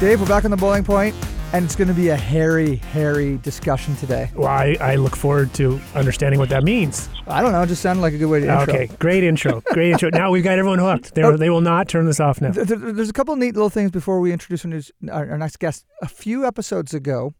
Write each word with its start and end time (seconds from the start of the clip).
Dave, 0.00 0.18
we're 0.18 0.26
back 0.26 0.46
on 0.46 0.50
the 0.50 0.56
Boiling 0.56 0.82
Point, 0.82 1.14
and 1.52 1.62
it's 1.62 1.76
going 1.76 1.86
to 1.88 1.92
be 1.92 2.08
a 2.08 2.16
hairy, 2.16 2.76
hairy 2.76 3.36
discussion 3.42 3.94
today. 3.96 4.30
Well, 4.34 4.48
I, 4.48 4.74
I 4.80 4.94
look 4.96 5.14
forward 5.14 5.52
to 5.54 5.78
understanding 5.94 6.40
what 6.40 6.48
that 6.48 6.64
means. 6.64 7.10
I 7.26 7.42
don't 7.42 7.52
know, 7.52 7.60
it 7.60 7.66
just 7.66 7.82
sounded 7.82 8.00
like 8.00 8.14
a 8.14 8.18
good 8.18 8.24
way 8.30 8.40
to 8.40 8.46
intro. 8.60 8.74
Okay, 8.74 8.86
great 8.98 9.22
intro. 9.24 9.60
Great 9.72 9.92
intro. 9.92 10.08
Now 10.08 10.30
we've 10.30 10.42
got 10.42 10.58
everyone 10.58 10.78
hooked. 10.78 11.14
They're, 11.14 11.36
They 11.36 11.50
will 11.50 11.60
not 11.60 11.86
turn 11.86 12.06
this 12.06 12.18
off 12.18 12.40
now. 12.40 12.50
Th- 12.50 12.66
th- 12.66 12.80
There's 12.80 13.10
a 13.10 13.12
couple 13.12 13.34
of 13.34 13.40
neat 13.40 13.52
little 13.54 13.68
things 13.68 13.90
before 13.90 14.20
we 14.20 14.32
introduce 14.32 14.64
our, 14.64 14.70
news, 14.70 14.90
our, 15.12 15.32
our 15.32 15.38
next 15.38 15.58
guest. 15.58 15.84
A 16.00 16.08
few 16.08 16.46
episodes 16.46 16.94
ago, 16.94 17.34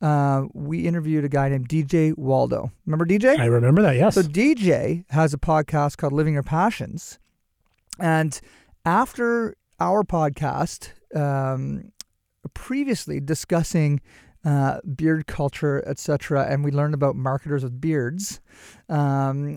uh, 0.00 0.44
we 0.54 0.86
interviewed 0.86 1.24
a 1.24 1.28
guy 1.28 1.48
named 1.48 1.68
DJ 1.68 2.16
Waldo. 2.16 2.70
Remember 2.86 3.04
DJ? 3.04 3.36
I 3.36 3.46
remember 3.46 3.82
that, 3.82 3.96
yes. 3.96 4.14
So 4.14 4.22
DJ 4.22 5.04
has 5.10 5.34
a 5.34 5.38
podcast 5.38 5.96
called 5.96 6.12
Living 6.12 6.34
Your 6.34 6.44
Passions, 6.44 7.18
and 7.98 8.40
after 8.84 9.56
our 9.80 10.04
podcast, 10.04 10.92
um, 11.16 11.90
previously 12.56 13.20
discussing 13.20 14.00
uh, 14.42 14.80
beard 14.96 15.26
culture, 15.26 15.84
etc., 15.86 16.46
and 16.48 16.64
we 16.64 16.70
learned 16.70 16.94
about 16.94 17.14
marketers 17.14 17.62
with 17.62 17.78
beards. 17.80 18.40
Um, 18.88 19.56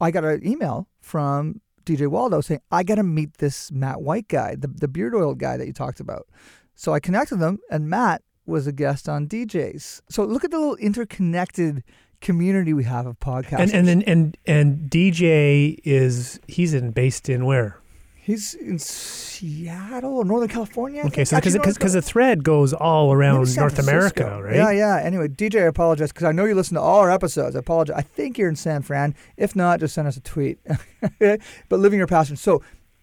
I 0.00 0.10
got 0.10 0.24
an 0.24 0.46
email 0.46 0.88
from 1.00 1.60
DJ 1.84 2.08
Waldo 2.08 2.40
saying 2.40 2.60
I 2.70 2.84
got 2.84 2.94
to 2.94 3.02
meet 3.02 3.38
this 3.38 3.70
Matt 3.70 4.00
White 4.00 4.28
guy, 4.28 4.54
the 4.54 4.68
the 4.68 4.88
beard 4.88 5.14
oil 5.14 5.34
guy 5.34 5.58
that 5.58 5.66
you 5.66 5.74
talked 5.74 6.00
about. 6.00 6.26
So 6.74 6.94
I 6.94 7.00
connected 7.00 7.36
them, 7.36 7.58
and 7.70 7.90
Matt 7.90 8.22
was 8.46 8.66
a 8.66 8.72
guest 8.72 9.10
on 9.10 9.28
DJs. 9.28 10.00
So 10.08 10.24
look 10.24 10.42
at 10.42 10.50
the 10.50 10.58
little 10.58 10.76
interconnected 10.76 11.84
community 12.22 12.72
we 12.72 12.84
have 12.84 13.06
of 13.06 13.18
podcasts. 13.18 13.60
and 13.60 13.72
and 13.72 13.86
then 13.86 14.02
and 14.02 14.36
and 14.46 14.90
DJ 14.90 15.76
is 15.84 16.40
he's 16.48 16.72
in 16.72 16.92
based 16.92 17.28
in 17.28 17.44
where? 17.44 17.81
He's 18.24 18.54
in 18.54 18.78
Seattle 18.78 20.16
or 20.18 20.24
Northern 20.24 20.48
California. 20.48 21.02
Okay, 21.06 21.24
so 21.24 21.38
because 21.38 21.56
because 21.56 21.92
the 21.92 22.00
thread 22.00 22.44
goes 22.44 22.72
all 22.72 23.12
around 23.12 23.52
North 23.56 23.80
America, 23.80 24.40
right? 24.40 24.54
Yeah, 24.54 24.70
yeah. 24.70 25.00
Anyway, 25.02 25.26
DJ, 25.26 25.62
I 25.62 25.66
apologize 25.66 26.12
because 26.12 26.26
I 26.26 26.30
know 26.30 26.44
you 26.44 26.54
listen 26.54 26.76
to 26.76 26.80
all 26.80 27.00
our 27.00 27.10
episodes. 27.10 27.56
I 27.56 27.58
apologize. 27.58 27.96
I 27.98 28.02
think 28.02 28.38
you're 28.38 28.48
in 28.48 28.54
San 28.54 28.82
Fran. 28.82 29.16
If 29.36 29.56
not, 29.56 29.80
just 29.80 29.96
send 29.96 30.06
us 30.06 30.16
a 30.16 30.20
tweet. 30.20 30.60
but 31.18 31.40
living 31.80 31.98
your 31.98 32.06
passion. 32.06 32.36
So 32.36 32.62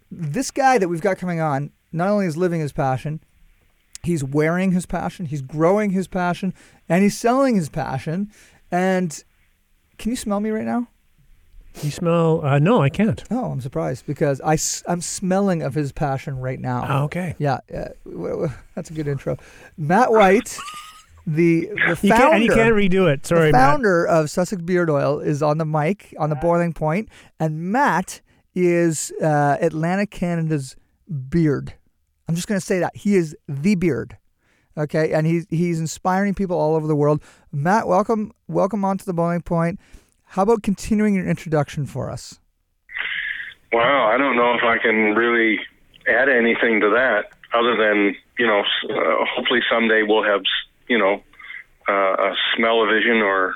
this 0.09 0.51
guy 0.51 0.77
that 0.77 0.87
we've 0.87 1.01
got 1.01 1.17
coming 1.17 1.41
on 1.41 1.71
not 1.91 2.07
only 2.07 2.25
is 2.25 2.37
living 2.37 2.61
his 2.61 2.71
passion, 2.71 3.19
he's 4.03 4.23
wearing 4.23 4.71
his 4.71 4.85
passion, 4.85 5.25
he's 5.25 5.41
growing 5.41 5.89
his 5.89 6.07
passion, 6.07 6.53
and 6.87 7.03
he's 7.03 7.17
selling 7.17 7.55
his 7.55 7.67
passion. 7.67 8.31
And 8.71 9.21
can 9.97 10.11
you 10.11 10.15
smell 10.15 10.39
me 10.39 10.49
right 10.51 10.65
now? 10.65 10.87
You 11.83 11.91
smell? 11.91 12.45
Uh, 12.45 12.59
no, 12.59 12.81
I 12.81 12.89
can't. 12.89 13.23
Oh, 13.31 13.45
I'm 13.45 13.61
surprised 13.61 14.05
because 14.05 14.41
I, 14.41 14.57
am 14.91 15.01
smelling 15.01 15.61
of 15.61 15.73
his 15.73 15.93
passion 15.93 16.37
right 16.39 16.59
now. 16.59 16.85
Oh, 16.87 17.03
okay. 17.05 17.35
Yeah, 17.37 17.59
uh, 17.73 18.47
that's 18.75 18.89
a 18.89 18.93
good 18.93 19.07
intro. 19.07 19.37
Matt 19.77 20.11
White, 20.11 20.57
the 21.25 21.69
the 21.87 21.95
founder, 21.95 22.05
You 22.07 22.13
can't 22.13 22.33
and 22.33 22.43
you 22.43 22.51
can't 22.51 22.75
redo 22.75 23.11
it. 23.11 23.25
Sorry, 23.25 23.47
the 23.47 23.53
Matt. 23.53 23.71
founder 23.71 24.05
of 24.05 24.29
Sussex 24.29 24.61
Beard 24.61 24.89
Oil, 24.89 25.19
is 25.19 25.41
on 25.41 25.57
the 25.57 25.65
mic 25.65 26.13
on 26.19 26.29
the 26.29 26.35
boiling 26.35 26.73
point, 26.73 27.07
and 27.39 27.71
Matt 27.71 28.19
is 28.53 29.13
uh, 29.21 29.57
Atlantic 29.61 30.11
Canada's 30.11 30.75
beard. 31.29 31.75
I'm 32.27 32.35
just 32.35 32.47
going 32.47 32.59
to 32.59 32.65
say 32.65 32.79
that 32.79 32.95
he 32.95 33.15
is 33.15 33.35
the 33.47 33.75
beard. 33.75 34.17
Okay, 34.77 35.13
and 35.13 35.25
he's 35.25 35.45
he's 35.49 35.79
inspiring 35.79 36.35
people 36.35 36.57
all 36.57 36.75
over 36.75 36.87
the 36.87 36.95
world. 36.95 37.23
Matt, 37.51 37.87
welcome 37.87 38.31
welcome 38.47 38.83
onto 38.83 39.05
the 39.05 39.13
boiling 39.13 39.41
point. 39.41 39.79
How 40.29 40.43
about 40.43 40.63
continuing 40.63 41.15
your 41.15 41.27
introduction 41.27 41.85
for 41.85 42.09
us? 42.09 42.39
Wow, 43.71 44.07
I 44.13 44.17
don't 44.17 44.35
know 44.35 44.53
if 44.55 44.63
I 44.63 44.77
can 44.77 45.15
really 45.15 45.59
add 46.07 46.29
anything 46.29 46.79
to 46.81 46.89
that 46.91 47.29
other 47.53 47.75
than 47.75 48.15
you 48.37 48.47
know, 48.47 48.59
uh, 48.61 49.25
hopefully 49.35 49.59
someday 49.71 50.03
we'll 50.03 50.23
have 50.23 50.41
you 50.87 50.97
know 50.97 51.21
uh, 51.87 51.91
a 52.31 52.35
smell-o-vision 52.55 53.17
or 53.17 53.55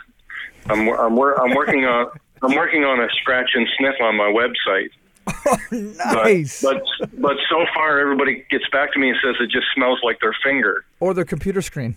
I'm 0.67 0.87
I'm, 0.89 1.15
wor- 1.15 1.39
I'm 1.39 1.55
working 1.55 1.85
on 1.85 2.07
I'm 2.41 2.55
working 2.55 2.83
on 2.83 2.99
a 2.99 3.07
scratch 3.21 3.51
and 3.53 3.67
sniff 3.77 3.95
on 4.01 4.15
my 4.17 4.31
website. 4.31 4.89
But, 5.45 5.59
Nice. 5.71 6.61
but 6.61 6.81
but 7.17 7.37
so 7.49 7.65
far 7.73 7.99
everybody 7.99 8.45
gets 8.49 8.65
back 8.71 8.91
to 8.93 8.99
me 8.99 9.09
and 9.09 9.17
says 9.23 9.35
it 9.41 9.49
just 9.49 9.67
smells 9.75 9.99
like 10.03 10.19
their 10.21 10.35
finger. 10.43 10.83
or 10.99 11.13
their 11.13 11.25
computer 11.25 11.61
screen. 11.61 11.95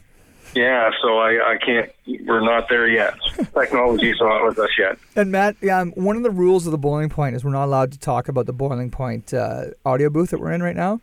Yeah, 0.54 0.90
so 1.02 1.18
I 1.18 1.52
I 1.52 1.56
can't. 1.58 1.90
We're 2.26 2.40
not 2.40 2.68
there 2.68 2.88
yet. 2.88 3.14
Technology's 3.54 4.16
not 4.20 4.44
with 4.46 4.58
us 4.58 4.70
yet. 4.78 4.98
And 5.14 5.30
Matt, 5.32 5.56
yeah, 5.60 5.80
um, 5.80 5.92
one 5.92 6.16
of 6.16 6.22
the 6.22 6.30
rules 6.30 6.66
of 6.66 6.72
the 6.72 6.78
Boiling 6.78 7.08
Point 7.08 7.36
is 7.36 7.44
we're 7.44 7.50
not 7.50 7.64
allowed 7.66 7.92
to 7.92 7.98
talk 7.98 8.28
about 8.28 8.46
the 8.46 8.52
Boiling 8.52 8.90
Point 8.90 9.34
uh, 9.34 9.66
audio 9.84 10.08
booth 10.10 10.30
that 10.30 10.38
we're 10.40 10.52
in 10.52 10.62
right 10.62 10.76
now, 10.76 11.00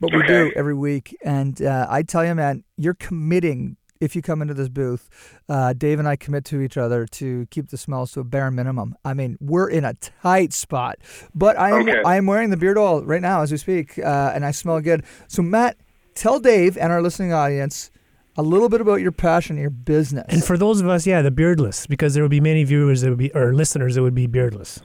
but 0.00 0.12
we 0.14 0.22
do 0.26 0.52
every 0.56 0.74
week. 0.74 1.16
And 1.22 1.60
uh, 1.60 1.86
I 1.90 2.02
tell 2.02 2.24
you, 2.24 2.34
man, 2.34 2.64
you're 2.76 2.94
committing. 2.94 3.76
If 4.00 4.14
you 4.14 4.20
come 4.20 4.42
into 4.42 4.52
this 4.52 4.68
booth, 4.68 5.08
uh, 5.48 5.72
Dave 5.72 5.98
and 5.98 6.06
I 6.06 6.16
commit 6.16 6.44
to 6.46 6.60
each 6.60 6.76
other 6.76 7.06
to 7.06 7.46
keep 7.50 7.68
the 7.70 7.78
smells 7.78 8.12
to 8.12 8.20
a 8.20 8.24
bare 8.24 8.50
minimum. 8.50 8.96
I 9.02 9.14
mean, 9.14 9.38
we're 9.40 9.68
in 9.68 9.84
a 9.84 9.94
tight 9.94 10.52
spot, 10.52 10.98
but 11.34 11.58
I 11.58 11.70
am 11.70 11.88
Okay. 11.88 12.02
I 12.04 12.16
am 12.16 12.26
wearing 12.26 12.50
the 12.50 12.56
beard 12.58 12.76
oil 12.76 13.02
right 13.04 13.22
now 13.22 13.40
as 13.42 13.50
we 13.50 13.56
speak, 13.56 13.98
uh, 13.98 14.32
and 14.34 14.44
I 14.44 14.50
smell 14.50 14.80
good. 14.80 15.04
So 15.28 15.40
Matt, 15.42 15.78
tell 16.14 16.38
Dave 16.38 16.76
and 16.76 16.92
our 16.92 17.00
listening 17.00 17.32
audience 17.32 17.90
a 18.36 18.42
little 18.42 18.68
bit 18.68 18.80
about 18.80 19.00
your 19.00 19.12
passion, 19.12 19.56
your 19.56 19.70
business. 19.70 20.26
And 20.28 20.44
for 20.44 20.56
those 20.56 20.80
of 20.80 20.88
us, 20.88 21.06
yeah, 21.06 21.22
the 21.22 21.30
beardless, 21.30 21.86
because 21.86 22.14
there 22.14 22.22
would 22.22 22.30
be 22.30 22.40
many 22.40 22.64
viewers 22.64 23.02
that 23.02 23.10
would 23.10 23.18
be 23.18 23.32
or 23.32 23.54
listeners 23.54 23.94
that 23.94 24.02
would 24.02 24.14
be 24.14 24.26
beardless. 24.26 24.80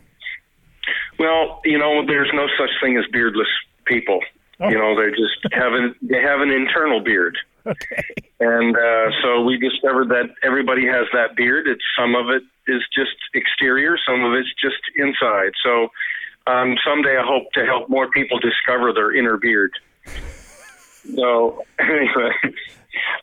Well, 1.18 1.60
you 1.66 1.78
know, 1.78 2.06
there's 2.06 2.30
no 2.34 2.48
such 2.58 2.70
thing 2.82 2.98
as 2.98 3.06
beardless 3.12 3.48
people. 3.86 4.20
You 4.62 4.78
know, 4.78 4.96
they 4.96 5.10
just 5.12 5.40
have 5.54 5.74
an 5.74 5.96
they 6.02 6.22
have 6.22 6.42
an 6.42 6.52
internal 6.52 7.00
beard. 7.00 7.38
Okay. 7.66 8.04
And 8.40 8.76
uh, 8.76 9.12
so 9.22 9.44
we 9.44 9.58
discovered 9.58 10.10
that 10.10 10.30
everybody 10.44 10.86
has 10.88 11.08
that 11.14 11.36
beard. 11.36 11.68
It's 11.68 11.84
some 11.98 12.16
of 12.16 12.30
it 12.30 12.44
is 12.68 12.82
just 12.94 13.16
exterior, 13.34 13.98
some 14.08 14.24
of 14.24 14.34
it's 14.34 14.50
just 14.62 14.82
inside. 14.96 15.52
So 15.64 15.90
um, 16.48 16.76
someday 16.86 17.18
I 17.18 17.26
hope 17.26 17.52
to 17.54 17.66
help 17.66 17.90
more 17.90 18.10
people 18.12 18.40
discover 18.40 18.94
their 18.94 19.16
inner 19.16 19.38
beard. 19.38 19.72
So 21.16 21.64
anyway, 21.80 22.32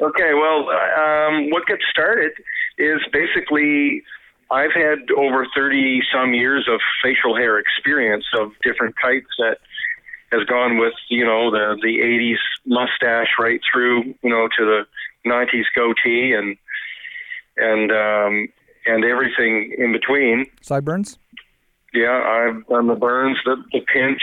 okay. 0.00 0.32
Well, 0.34 0.68
um, 0.70 1.50
what 1.50 1.66
gets 1.66 1.82
started 1.90 2.32
is 2.78 3.00
basically 3.12 4.02
I've 4.50 4.72
had 4.74 5.10
over 5.16 5.46
thirty 5.54 6.02
some 6.12 6.34
years 6.34 6.68
of 6.70 6.80
facial 7.02 7.36
hair 7.36 7.58
experience 7.58 8.24
of 8.38 8.52
different 8.62 8.94
types 9.02 9.28
that 9.38 9.58
has 10.32 10.44
gone 10.44 10.78
with 10.78 10.94
you 11.08 11.24
know 11.24 11.50
the 11.50 11.76
the 11.82 11.98
80s 11.98 12.38
mustache 12.66 13.30
right 13.38 13.60
through 13.70 14.14
you 14.22 14.30
know 14.30 14.48
to 14.58 14.64
the 14.64 14.82
90s 15.26 15.64
goatee 15.74 16.32
and 16.32 16.56
and 17.56 17.90
um 17.92 18.48
and 18.86 19.04
everything 19.04 19.74
in 19.78 19.92
between 19.92 20.46
sideburns. 20.60 21.18
yeah 21.92 22.22
i've 22.22 22.66
done 22.66 22.86
the 22.86 22.94
burns 22.94 23.38
the 23.44 23.56
the 23.72 23.80
pinch 23.92 24.22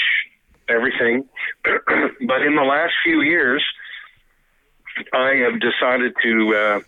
everything 0.70 1.24
but 1.64 2.42
in 2.42 2.56
the 2.56 2.66
last 2.68 2.94
few 3.04 3.22
years 3.22 3.64
i 5.14 5.34
have 5.36 5.60
decided 5.60 6.14
to 6.22 6.56
uh 6.56 6.80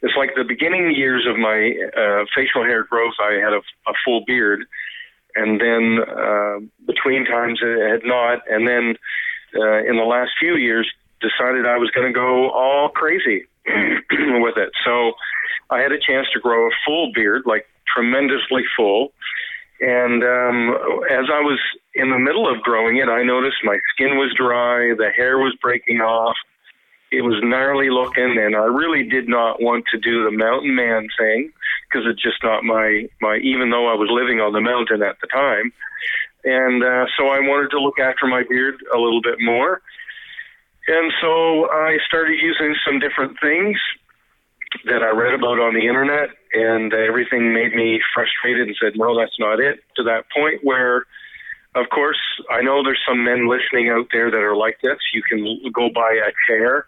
it's 0.00 0.14
like 0.16 0.30
the 0.36 0.44
beginning 0.44 0.94
years 0.94 1.26
of 1.26 1.36
my 1.36 1.74
uh 1.96 2.24
facial 2.34 2.62
hair 2.62 2.84
growth 2.84 3.14
i 3.20 3.32
had 3.32 3.52
a, 3.52 3.62
a 3.88 3.94
full 4.04 4.24
beard 4.26 4.64
and 5.38 5.60
then 5.60 5.98
uh, 6.02 6.58
between 6.86 7.24
times 7.24 7.60
it 7.62 7.90
had 7.90 8.04
not, 8.04 8.42
and 8.50 8.66
then 8.66 8.96
uh, 9.54 9.78
in 9.84 9.96
the 9.96 10.04
last 10.04 10.32
few 10.38 10.56
years 10.56 10.90
decided 11.20 11.66
I 11.66 11.78
was 11.78 11.90
going 11.90 12.06
to 12.06 12.12
go 12.12 12.50
all 12.50 12.88
crazy 12.88 13.44
with 13.66 14.56
it. 14.56 14.70
So 14.84 15.12
I 15.70 15.80
had 15.80 15.92
a 15.92 15.98
chance 15.98 16.26
to 16.32 16.40
grow 16.40 16.66
a 16.66 16.70
full 16.84 17.12
beard, 17.14 17.42
like 17.46 17.66
tremendously 17.86 18.64
full. 18.76 19.12
And 19.80 20.24
um, 20.24 20.74
as 21.10 21.26
I 21.32 21.40
was 21.40 21.60
in 21.94 22.10
the 22.10 22.18
middle 22.18 22.52
of 22.52 22.62
growing 22.62 22.96
it, 22.96 23.08
I 23.08 23.22
noticed 23.22 23.58
my 23.62 23.78
skin 23.94 24.16
was 24.16 24.34
dry, 24.36 24.94
the 24.96 25.10
hair 25.14 25.38
was 25.38 25.54
breaking 25.62 26.00
off, 26.00 26.36
it 27.10 27.22
was 27.22 27.40
gnarly 27.42 27.90
looking, 27.90 28.36
and 28.36 28.54
I 28.54 28.68
really 28.68 29.08
did 29.08 29.28
not 29.28 29.62
want 29.62 29.84
to 29.92 29.98
do 29.98 30.24
the 30.24 30.30
mountain 30.30 30.74
man 30.74 31.08
thing 31.18 31.52
because 31.88 32.06
it's 32.06 32.22
just 32.22 32.42
not 32.42 32.64
my 32.64 33.08
my. 33.20 33.38
Even 33.42 33.70
though 33.70 33.88
I 33.88 33.94
was 33.94 34.08
living 34.10 34.40
on 34.40 34.52
the 34.52 34.60
mountain 34.60 35.02
at 35.02 35.16
the 35.20 35.26
time, 35.28 35.72
and 36.44 36.84
uh, 36.84 37.06
so 37.16 37.28
I 37.28 37.40
wanted 37.40 37.70
to 37.70 37.80
look 37.80 37.98
after 37.98 38.26
my 38.26 38.42
beard 38.48 38.76
a 38.94 38.98
little 38.98 39.22
bit 39.22 39.40
more. 39.40 39.80
and 40.86 41.12
so 41.20 41.70
I 41.70 41.96
started 42.06 42.36
using 42.40 42.76
some 42.84 42.98
different 42.98 43.38
things 43.40 43.78
that 44.84 45.02
I 45.02 45.10
read 45.16 45.32
about 45.32 45.58
on 45.58 45.72
the 45.72 45.88
internet, 45.88 46.28
and 46.52 46.92
everything 46.92 47.54
made 47.54 47.74
me 47.74 48.00
frustrated 48.14 48.68
and 48.68 48.76
said, 48.76 48.92
no, 48.96 49.16
that's 49.18 49.38
not 49.38 49.60
it. 49.60 49.80
To 49.96 50.02
that 50.04 50.24
point 50.28 50.60
where, 50.62 51.06
of 51.74 51.88
course, 51.88 52.20
I 52.50 52.60
know 52.60 52.82
there's 52.82 53.00
some 53.08 53.24
men 53.24 53.48
listening 53.48 53.88
out 53.88 54.08
there 54.12 54.30
that 54.30 54.36
are 54.36 54.56
like 54.56 54.76
this. 54.82 54.98
You 55.14 55.22
can 55.22 55.72
go 55.72 55.88
buy 55.88 56.20
a 56.20 56.32
chair 56.46 56.84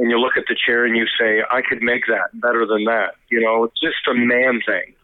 and 0.00 0.10
you 0.10 0.18
look 0.18 0.38
at 0.38 0.44
the 0.48 0.56
chair 0.56 0.86
and 0.86 0.96
you 0.96 1.04
say, 1.20 1.42
I 1.50 1.60
could 1.60 1.82
make 1.82 2.06
that 2.06 2.32
better 2.40 2.64
than 2.64 2.84
that. 2.84 3.16
You 3.30 3.40
know, 3.42 3.64
it's 3.64 3.78
just 3.80 4.08
a 4.10 4.14
man 4.14 4.62
thing. 4.64 4.94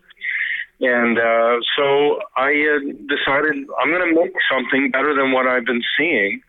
And 0.80 1.18
uh, 1.18 1.60
so 1.76 2.20
I 2.34 2.50
uh, 2.50 2.80
decided 3.04 3.68
I'm 3.78 3.90
going 3.90 4.08
to 4.08 4.20
make 4.20 4.32
something 4.50 4.90
better 4.90 5.14
than 5.14 5.32
what 5.32 5.46
I've 5.46 5.66
been 5.66 5.82
seeing 5.98 6.40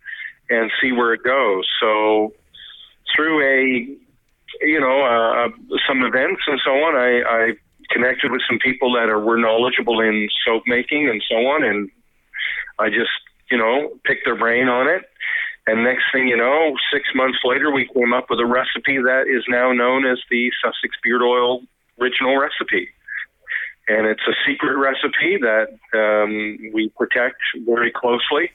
and 0.50 0.72
see 0.82 0.94
where 0.94 1.14
it 1.14 1.24
goes. 1.24 1.68
So 1.82 2.34
through 3.14 3.44
a, 3.44 3.86
you 4.62 4.80
know, 4.80 5.04
uh, 5.04 5.50
some 5.86 6.04
events 6.04 6.42
and 6.48 6.60
so 6.64 6.72
on, 6.72 6.96
I, 6.96 7.24
I 7.28 7.52
connected 7.92 8.32
with 8.32 8.42
some 8.50 8.60
people 8.60 8.94
that 8.94 9.10
are 9.10 9.20
were 9.20 9.38
knowledgeable 9.38 10.00
in 10.00 10.30
soap 10.46 10.64
making 10.68 11.10
and 11.10 11.22
so 11.30 11.36
on, 11.36 11.66
and 11.66 11.90
I 12.80 12.88
just, 12.88 13.12
you 13.52 13.58
know, 13.58 13.92
picked 14.06 14.24
their 14.24 14.38
brain 14.38 14.70
on 14.70 14.88
it. 14.88 15.04
And 15.68 15.84
next 15.84 16.06
thing 16.14 16.28
you 16.28 16.38
know, 16.38 16.76
six 16.92 17.10
months 17.14 17.40
later, 17.44 17.72
we 17.72 17.88
came 17.94 18.14
up 18.14 18.30
with 18.30 18.40
a 18.40 18.46
recipe 18.46 18.98
that 18.98 19.26
is 19.28 19.44
now 19.50 19.74
known 19.74 20.06
as 20.06 20.18
the 20.32 20.50
Sussex 20.64 20.96
Beard 21.04 21.22
Oil 21.22 21.62
original 22.00 22.38
recipe. 22.38 22.90
And 23.90 24.08
it's 24.08 24.22
a 24.28 24.34
secret 24.46 24.78
recipe 24.78 25.38
that 25.42 25.68
um, 25.94 26.72
we 26.74 26.90
protect 26.98 27.38
very 27.66 27.92
closely 27.92 28.50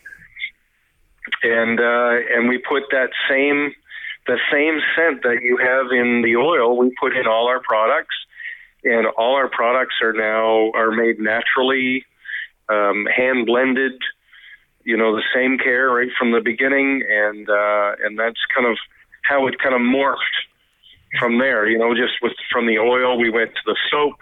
and 1.42 1.80
uh, 1.80 2.16
and 2.34 2.48
we 2.48 2.58
put 2.58 2.84
that 2.90 3.10
same 3.28 3.72
the 4.26 4.38
same 4.52 4.80
scent 4.94 5.22
that 5.22 5.42
you 5.42 5.56
have 5.56 5.86
in 5.90 6.22
the 6.22 6.36
oil 6.36 6.76
we 6.76 6.94
put 7.00 7.16
in 7.16 7.26
all 7.26 7.48
our 7.48 7.60
products 7.60 8.14
and 8.84 9.06
all 9.16 9.34
our 9.34 9.48
products 9.48 9.96
are 10.02 10.12
now 10.12 10.70
are 10.74 10.90
made 10.90 11.18
naturally 11.18 12.04
um, 12.68 13.06
hand 13.06 13.46
blended 13.46 14.00
you 14.84 14.96
know 14.96 15.14
the 15.14 15.22
same 15.34 15.58
care 15.58 15.90
right 15.90 16.10
from 16.18 16.32
the 16.32 16.40
beginning 16.40 17.02
and 17.08 17.48
uh, 17.48 17.92
and 18.04 18.18
that's 18.18 18.40
kind 18.54 18.66
of 18.66 18.76
how 19.22 19.46
it 19.46 19.58
kind 19.58 19.74
of 19.74 19.80
morphed 19.80 20.16
from 21.18 21.38
there 21.38 21.68
you 21.68 21.78
know 21.78 21.94
just 21.94 22.14
with 22.22 22.32
from 22.50 22.66
the 22.66 22.78
oil 22.78 23.18
we 23.18 23.30
went 23.30 23.50
to 23.54 23.60
the 23.66 23.76
soap 23.90 24.16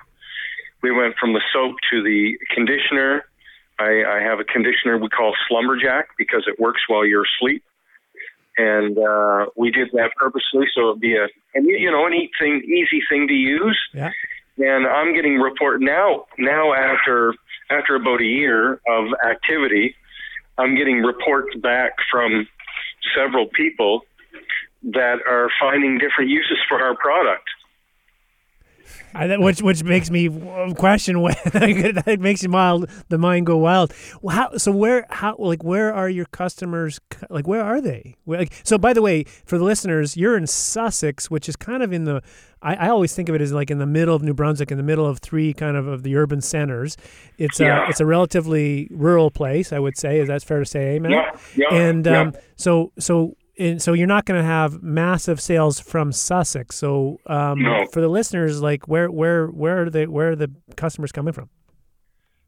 we 0.82 0.90
went 0.90 1.14
from 1.18 1.32
the 1.32 1.42
soap 1.52 1.76
to 1.90 2.02
the 2.02 2.38
conditioner 2.54 3.24
I, 3.80 4.04
I 4.04 4.22
have 4.22 4.40
a 4.40 4.44
conditioner 4.44 4.98
we 4.98 5.08
call 5.08 5.34
Slumberjack 5.48 6.08
because 6.18 6.44
it 6.46 6.60
works 6.60 6.82
while 6.86 7.06
you're 7.06 7.24
asleep, 7.24 7.64
and 8.58 8.98
uh, 8.98 9.46
we 9.56 9.70
did 9.70 9.88
that 9.94 10.10
purposely 10.16 10.66
so 10.74 10.90
it'd 10.90 11.00
be 11.00 11.16
a 11.16 11.26
and 11.54 11.66
you 11.66 11.90
know 11.90 12.06
an 12.06 12.12
easy 12.12 12.30
thing, 12.38 12.62
easy 12.64 13.02
thing 13.08 13.26
to 13.28 13.34
use. 13.34 13.78
Yeah. 13.94 14.10
And 14.58 14.86
I'm 14.86 15.14
getting 15.14 15.36
report 15.38 15.80
now. 15.80 16.26
Now 16.38 16.74
after 16.74 17.34
after 17.70 17.96
about 17.96 18.20
a 18.20 18.26
year 18.26 18.74
of 18.86 19.06
activity, 19.26 19.94
I'm 20.58 20.76
getting 20.76 21.02
reports 21.02 21.54
back 21.56 21.92
from 22.10 22.46
several 23.16 23.46
people 23.48 24.02
that 24.82 25.18
are 25.26 25.48
finding 25.60 25.98
different 25.98 26.30
uses 26.30 26.58
for 26.68 26.82
our 26.82 26.96
product. 26.96 27.48
I, 29.14 29.36
which 29.38 29.60
which 29.62 29.82
makes 29.84 30.10
me 30.10 30.28
question 30.76 31.20
when 31.20 31.34
that 31.44 32.18
makes 32.20 32.42
you 32.42 32.48
mild 32.48 32.88
the 33.08 33.18
mind 33.18 33.46
go 33.46 33.56
wild. 33.56 33.92
How, 34.28 34.56
so 34.56 34.70
where 34.72 35.06
how 35.10 35.36
like 35.38 35.64
where 35.64 35.92
are 35.92 36.08
your 36.08 36.26
customers? 36.26 37.00
Like 37.28 37.46
where 37.48 37.62
are 37.62 37.80
they? 37.80 38.16
Where, 38.24 38.38
like 38.40 38.52
so. 38.64 38.78
By 38.78 38.92
the 38.92 39.02
way, 39.02 39.24
for 39.44 39.58
the 39.58 39.64
listeners, 39.64 40.16
you're 40.16 40.36
in 40.36 40.46
Sussex, 40.46 41.30
which 41.30 41.48
is 41.48 41.56
kind 41.56 41.82
of 41.82 41.92
in 41.92 42.04
the. 42.04 42.22
I, 42.62 42.74
I 42.74 42.88
always 42.90 43.14
think 43.14 43.28
of 43.30 43.34
it 43.34 43.40
as 43.40 43.52
like 43.52 43.70
in 43.70 43.78
the 43.78 43.86
middle 43.86 44.14
of 44.14 44.22
New 44.22 44.34
Brunswick, 44.34 44.70
in 44.70 44.76
the 44.76 44.84
middle 44.84 45.06
of 45.06 45.18
three 45.20 45.52
kind 45.54 45.76
of 45.76 45.86
of 45.86 46.02
the 46.02 46.14
urban 46.16 46.40
centers. 46.42 46.96
It's 47.38 47.58
Yeah. 47.58 47.86
a 47.86 47.88
it's 47.88 48.00
a 48.00 48.06
relatively 48.06 48.86
rural 48.90 49.30
place, 49.30 49.72
I 49.72 49.78
would 49.78 49.96
say. 49.96 50.20
Is 50.20 50.28
that 50.28 50.42
fair 50.44 50.58
to 50.60 50.66
say, 50.66 50.98
Matt? 50.98 51.10
Yeah, 51.10 51.30
yeah, 51.70 51.74
And 51.74 52.06
yeah. 52.06 52.20
um, 52.20 52.34
so 52.56 52.92
so 52.98 53.36
and 53.60 53.80
so 53.82 53.92
you're 53.92 54.06
not 54.06 54.24
going 54.24 54.40
to 54.40 54.46
have 54.46 54.82
massive 54.82 55.40
sales 55.40 55.78
from 55.78 56.12
Sussex. 56.12 56.76
So 56.76 57.20
um, 57.26 57.60
No. 57.62 57.84
for 57.92 58.00
the 58.00 58.08
listeners, 58.08 58.60
like 58.62 58.88
where 58.88 59.10
where 59.10 59.46
where 59.48 59.82
are 59.82 59.90
the 59.90 60.06
where 60.06 60.30
are 60.32 60.36
the 60.36 60.50
customers 60.76 61.12
coming 61.12 61.32
from? 61.32 61.48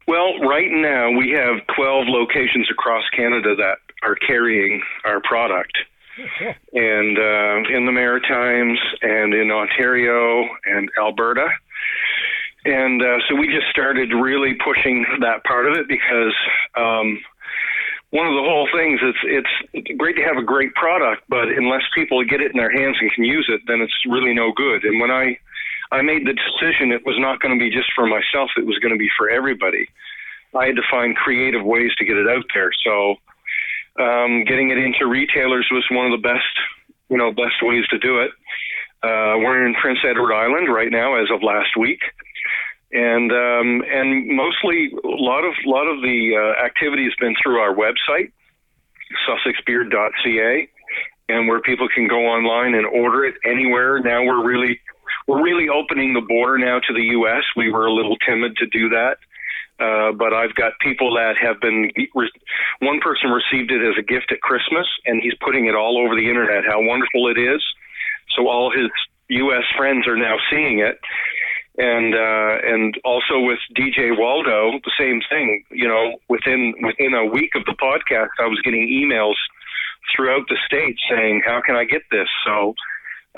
Well, 0.07 0.37
right 0.39 0.69
now 0.69 1.11
we 1.11 1.29
have 1.31 1.65
12 1.75 2.05
locations 2.09 2.69
across 2.69 3.03
Canada 3.15 3.55
that 3.55 3.77
are 4.03 4.15
carrying 4.15 4.81
our 5.05 5.21
product. 5.21 5.77
And 6.73 7.17
uh, 7.17 7.75
in 7.75 7.85
the 7.85 7.91
Maritimes 7.91 8.77
and 9.01 9.33
in 9.33 9.49
Ontario 9.49 10.47
and 10.65 10.89
Alberta. 10.99 11.47
And 12.65 13.01
uh, 13.01 13.17
so 13.27 13.35
we 13.35 13.47
just 13.47 13.67
started 13.71 14.11
really 14.13 14.53
pushing 14.63 15.05
that 15.21 15.43
part 15.43 15.65
of 15.67 15.75
it 15.75 15.87
because 15.87 16.33
um, 16.77 17.19
one 18.13 18.27
of 18.27 18.37
the 18.37 18.45
whole 18.45 18.69
things 18.69 19.01
it's, 19.01 19.49
it's 19.73 19.97
great 19.97 20.15
to 20.15 20.21
have 20.21 20.37
a 20.37 20.45
great 20.45 20.71
product, 20.75 21.23
but 21.29 21.49
unless 21.49 21.81
people 21.95 22.23
get 22.23 22.41
it 22.41 22.51
in 22.53 22.57
their 22.57 22.69
hands 22.69 22.95
and 23.01 23.11
can 23.11 23.25
use 23.25 23.49
it, 23.49 23.61
then 23.65 23.81
it's 23.81 24.05
really 24.07 24.35
no 24.35 24.53
good. 24.53 24.85
And 24.85 25.01
when 25.01 25.09
I 25.09 25.39
I 25.91 26.01
made 26.01 26.25
the 26.25 26.37
decision 26.37 26.91
it 26.91 27.05
was 27.05 27.17
not 27.17 27.41
going 27.41 27.57
to 27.57 27.59
be 27.59 27.73
just 27.73 27.89
for 27.95 28.05
myself; 28.05 28.51
it 28.55 28.67
was 28.67 28.77
going 28.79 28.93
to 28.93 28.99
be 28.99 29.09
for 29.17 29.29
everybody. 29.29 29.89
I 30.53 30.67
had 30.67 30.75
to 30.75 30.85
find 30.91 31.15
creative 31.15 31.65
ways 31.65 31.89
to 31.97 32.05
get 32.05 32.17
it 32.17 32.29
out 32.29 32.45
there. 32.53 32.69
So, 32.85 33.15
um, 33.97 34.45
getting 34.45 34.69
it 34.69 34.77
into 34.77 35.09
retailers 35.09 35.67
was 35.71 35.85
one 35.89 36.05
of 36.05 36.11
the 36.13 36.21
best, 36.21 36.53
you 37.09 37.17
know, 37.17 37.31
best 37.31 37.57
ways 37.63 37.85
to 37.89 37.97
do 37.97 38.21
it. 38.21 38.29
Uh, 39.01 39.41
we're 39.41 39.65
in 39.65 39.73
Prince 39.73 39.99
Edward 40.07 40.33
Island 40.33 40.71
right 40.71 40.91
now, 40.91 41.15
as 41.15 41.29
of 41.33 41.41
last 41.41 41.75
week, 41.77 42.01
and 42.93 43.31
um, 43.31 43.83
and 43.89 44.27
mostly 44.29 44.93
a 45.03 45.17
lot 45.17 45.43
of 45.43 45.53
lot 45.65 45.87
of 45.87 46.01
the 46.01 46.37
uh, 46.37 46.63
activity 46.63 47.05
has 47.05 47.13
been 47.19 47.33
through 47.41 47.57
our 47.57 47.73
website, 47.73 48.31
sussexbeard.ca, 49.27 50.69
and 51.29 51.47
where 51.47 51.59
people 51.61 51.87
can 51.93 52.07
go 52.07 52.27
online 52.27 52.75
and 52.75 52.85
order 52.85 53.25
it 53.25 53.35
anywhere. 53.43 53.99
Now 53.99 54.23
we're 54.23 54.45
really 54.45 54.79
we're 55.27 55.43
really 55.43 55.69
opening 55.69 56.13
the 56.13 56.21
border 56.21 56.59
now 56.59 56.79
to 56.79 56.93
the 56.93 57.03
U.S. 57.17 57.43
We 57.57 57.71
were 57.71 57.87
a 57.87 57.93
little 57.93 58.17
timid 58.17 58.57
to 58.57 58.67
do 58.67 58.89
that. 58.89 59.17
Uh, 59.79 60.11
but 60.13 60.33
I've 60.33 60.53
got 60.53 60.73
people 60.79 61.15
that 61.15 61.33
have 61.41 61.59
been. 61.59 61.89
One 62.79 62.99
person 63.01 63.31
received 63.31 63.71
it 63.71 63.81
as 63.81 63.97
a 63.97 64.03
gift 64.03 64.31
at 64.31 64.39
Christmas, 64.39 64.85
and 65.07 65.19
he's 65.19 65.33
putting 65.43 65.65
it 65.65 65.73
all 65.73 65.97
over 65.97 66.15
the 66.15 66.29
internet. 66.29 66.63
How 66.63 66.79
wonderful 66.79 67.27
it 67.27 67.39
is! 67.39 67.61
So 68.37 68.47
all 68.47 68.71
his 68.71 68.91
U.S. 69.29 69.63
friends 69.75 70.07
are 70.07 70.15
now 70.15 70.35
seeing 70.51 70.79
it, 70.79 70.99
and 71.77 72.13
uh, 72.13 72.57
and 72.63 72.99
also 73.03 73.39
with 73.39 73.59
DJ 73.75 74.17
Waldo, 74.17 74.79
the 74.83 74.91
same 74.97 75.21
thing. 75.29 75.63
You 75.71 75.87
know, 75.87 76.19
within 76.29 76.73
within 76.81 77.13
a 77.13 77.25
week 77.25 77.51
of 77.55 77.65
the 77.65 77.75
podcast, 77.81 78.29
I 78.39 78.47
was 78.47 78.61
getting 78.63 78.87
emails 78.87 79.35
throughout 80.15 80.47
the 80.49 80.57
state 80.65 80.97
saying, 81.09 81.41
"How 81.45 81.61
can 81.65 81.75
I 81.75 81.85
get 81.85 82.03
this?" 82.11 82.27
So 82.45 82.75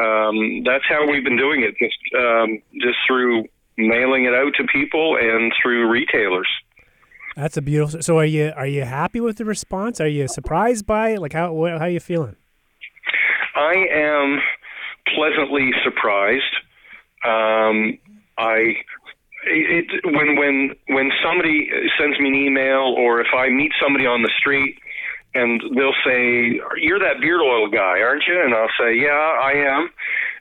um, 0.02 0.64
that's 0.66 0.84
how 0.88 1.10
we've 1.10 1.24
been 1.24 1.38
doing 1.38 1.64
it, 1.64 1.76
just 1.80 1.98
um, 2.16 2.62
just 2.82 2.98
through 3.08 3.46
mailing 3.78 4.26
it 4.26 4.34
out 4.34 4.54
to 4.58 4.66
people 4.66 5.18
and 5.20 5.52
through 5.62 5.90
retailers. 5.90 6.48
That's 7.36 7.58
a 7.58 7.62
beautiful. 7.62 8.02
So 8.02 8.18
are 8.18 8.26
you 8.26 8.54
are 8.56 8.68
you 8.68 8.84
happy 8.84 9.22
with 9.22 9.38
the 9.38 9.46
response? 9.46 10.02
Are 10.02 10.08
you 10.08 10.28
surprised 10.28 10.86
by 10.86 11.12
it? 11.12 11.22
Like 11.22 11.34
how 11.34 11.54
how 11.54 11.86
are 11.86 11.90
you 11.90 12.00
feeling? 12.00 12.36
I 13.56 13.86
am 13.94 14.42
pleasantly 15.16 15.72
surprised. 15.84 16.44
Um, 17.24 17.98
I 18.38 18.76
it, 19.48 20.04
when 20.04 20.38
when 20.38 20.76
when 20.88 21.12
somebody 21.24 21.70
sends 22.00 22.20
me 22.20 22.30
an 22.30 22.36
email 22.36 22.96
or 22.98 23.22
if 23.22 23.28
I 23.36 23.50
meet 23.50 23.72
somebody 23.82 24.06
on 24.06 24.22
the 24.22 24.32
street 24.40 24.78
and 25.36 25.62
they'll 25.76 26.00
say, 26.06 26.60
"You're 26.78 27.00
that 27.00 27.20
beard 27.20 27.42
oil 27.42 27.68
guy, 27.68 28.02
aren't 28.02 28.24
you?" 28.26 28.42
And 28.42 28.54
I'll 28.54 28.72
say, 28.80 28.96
"Yeah, 28.96 29.12
I 29.12 29.52
am." 29.52 29.90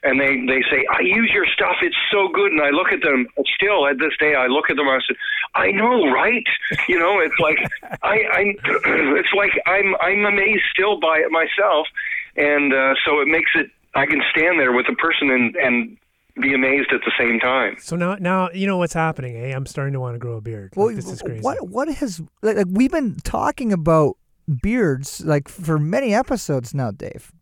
And 0.05 0.21
they 0.21 0.47
they 0.47 0.63
say, 0.71 0.87
"I 0.91 1.01
use 1.01 1.31
your 1.35 1.47
stuff; 1.47 1.77
it's 1.83 1.97
so 2.13 2.29
good." 2.29 2.53
And 2.53 2.63
I 2.63 2.71
look 2.71 2.93
at 2.93 3.03
them. 3.03 3.27
Still, 3.57 3.87
at 3.89 3.99
this 3.99 4.17
day, 4.19 4.35
I 4.35 4.47
look 4.47 4.71
at 4.71 4.77
them. 4.77 4.89
I 4.89 5.01
said, 5.07 5.17
"I 5.55 5.73
know, 5.73 6.11
right?" 6.11 6.47
You 6.89 6.99
know, 6.99 7.19
it's 7.19 7.39
like 7.41 7.59
I, 8.03 8.17
I 8.31 8.43
it's 9.19 9.35
like 9.37 9.53
I'm 9.67 9.97
I'm 10.01 10.25
amazed 10.25 10.65
still 10.73 11.01
by 11.01 11.19
it 11.19 11.31
myself, 11.31 11.89
and 12.37 12.73
uh, 12.73 12.95
so 13.05 13.21
it 13.21 13.29
makes 13.29 13.51
it. 13.57 13.71
I 13.97 14.07
can 14.07 14.23
stand 14.31 14.59
there 14.59 14.73
with 14.73 14.87
a 14.89 14.95
person 14.95 15.31
and 15.31 15.57
and 15.57 15.97
be 16.41 16.53
amazed 16.55 16.91
at 16.93 17.01
the 17.05 17.13
same 17.19 17.39
time. 17.39 17.77
So 17.81 17.97
now 17.97 18.17
now 18.17 18.51
you 18.53 18.67
know 18.67 18.77
what's 18.79 18.93
happening. 18.95 19.37
Eh? 19.37 19.55
I'm 19.55 19.67
starting 19.67 19.93
to 19.95 20.01
want 20.01 20.15
to 20.15 20.19
grow 20.19 20.37
a 20.37 20.41
beard. 20.41 20.73
Like, 20.77 20.97
this 20.97 21.09
is 21.11 21.23
crazy. 21.23 21.41
what 21.43 21.69
what 21.69 21.89
has 21.89 22.21
like, 22.43 22.57
like 22.57 22.67
we've 22.71 22.91
been 22.91 23.17
talking 23.25 23.73
about 23.73 24.17
beards 24.63 25.21
like 25.25 25.49
for 25.49 25.79
many 25.79 26.15
episodes 26.15 26.75
now, 26.75 26.91
Dave. 26.91 27.33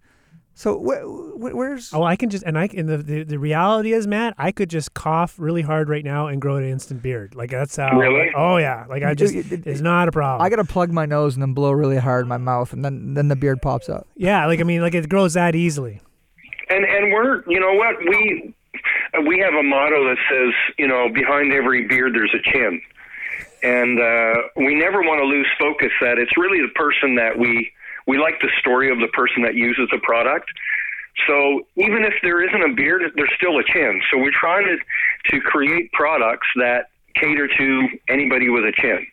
So 0.54 0.78
wh- 0.78 1.40
wh- 1.40 1.54
where's 1.54 1.92
Oh, 1.94 2.02
I 2.02 2.14
can 2.16 2.28
just 2.28 2.44
and 2.44 2.58
I 2.58 2.68
and 2.76 2.86
the, 2.86 2.98
the 2.98 3.22
the 3.24 3.38
reality 3.38 3.92
is, 3.94 4.06
Matt, 4.06 4.34
I 4.36 4.52
could 4.52 4.68
just 4.68 4.92
cough 4.92 5.34
really 5.38 5.62
hard 5.62 5.88
right 5.88 6.04
now 6.04 6.26
and 6.26 6.42
grow 6.42 6.56
an 6.56 6.64
instant 6.64 7.02
beard. 7.02 7.34
Like 7.34 7.50
that's 7.50 7.74
how. 7.76 7.98
Really? 7.98 8.30
oh 8.36 8.58
yeah. 8.58 8.84
Like 8.88 9.02
I 9.02 9.14
just 9.14 9.34
It- 9.34 9.50
it- 9.50 9.66
it's 9.66 9.80
not 9.80 10.08
a 10.08 10.12
problem. 10.12 10.44
I 10.44 10.50
gotta 10.50 10.64
plug 10.68 10.92
my 10.92 11.06
nose 11.06 11.34
and 11.34 11.42
then 11.42 11.54
blow 11.54 11.72
really 11.72 11.96
hard 11.96 12.24
in 12.26 12.28
my 12.28 12.36
mouth, 12.36 12.74
and 12.74 12.84
then 12.84 13.14
then 13.14 13.28
the 13.28 13.36
beard 13.36 13.62
pops 13.62 13.88
up. 13.88 14.06
yeah. 14.16 14.44
Like 14.46 14.60
I 14.60 14.64
mean, 14.64 14.82
like 14.82 14.94
it 14.94 15.08
grows 15.08 15.32
that 15.32 15.54
easily. 15.54 16.02
And 16.68 16.84
and 16.84 17.10
we're 17.12 17.42
you 17.50 17.58
know 17.58 17.72
what 17.72 17.98
we 18.00 18.54
we 19.26 19.38
have 19.38 19.54
a 19.54 19.62
motto 19.62 20.04
that 20.08 20.16
says 20.30 20.54
you 20.78 20.88
know 20.88 21.08
behind 21.12 21.52
every 21.52 21.86
beard 21.86 22.14
there's 22.14 22.34
a 22.34 22.50
chin, 22.50 22.80
and 23.62 24.00
uh, 24.00 24.34
we 24.56 24.74
never 24.74 25.02
want 25.02 25.20
to 25.20 25.26
lose 25.26 25.46
focus 25.58 25.90
that 26.00 26.18
it's 26.18 26.36
really 26.36 26.60
the 26.60 26.72
person 26.74 27.16
that 27.16 27.38
we 27.38 27.70
we 28.06 28.18
like 28.18 28.40
the 28.40 28.50
story 28.58 28.90
of 28.90 28.98
the 28.98 29.08
person 29.08 29.42
that 29.42 29.54
uses 29.54 29.88
the 29.92 29.98
product. 30.02 30.50
So 31.26 31.66
even 31.76 32.04
if 32.04 32.14
there 32.22 32.42
isn't 32.42 32.62
a 32.70 32.74
beard, 32.74 33.02
there's 33.14 33.32
still 33.36 33.58
a 33.58 33.64
chin. 33.64 34.00
So 34.10 34.18
we're 34.18 34.32
trying 34.32 34.64
to 34.66 34.76
to 35.30 35.40
create 35.40 35.92
products 35.92 36.48
that 36.56 36.86
cater 37.14 37.46
to 37.46 37.88
anybody 38.08 38.48
with 38.48 38.64
a 38.64 38.72
chin, 38.72 39.06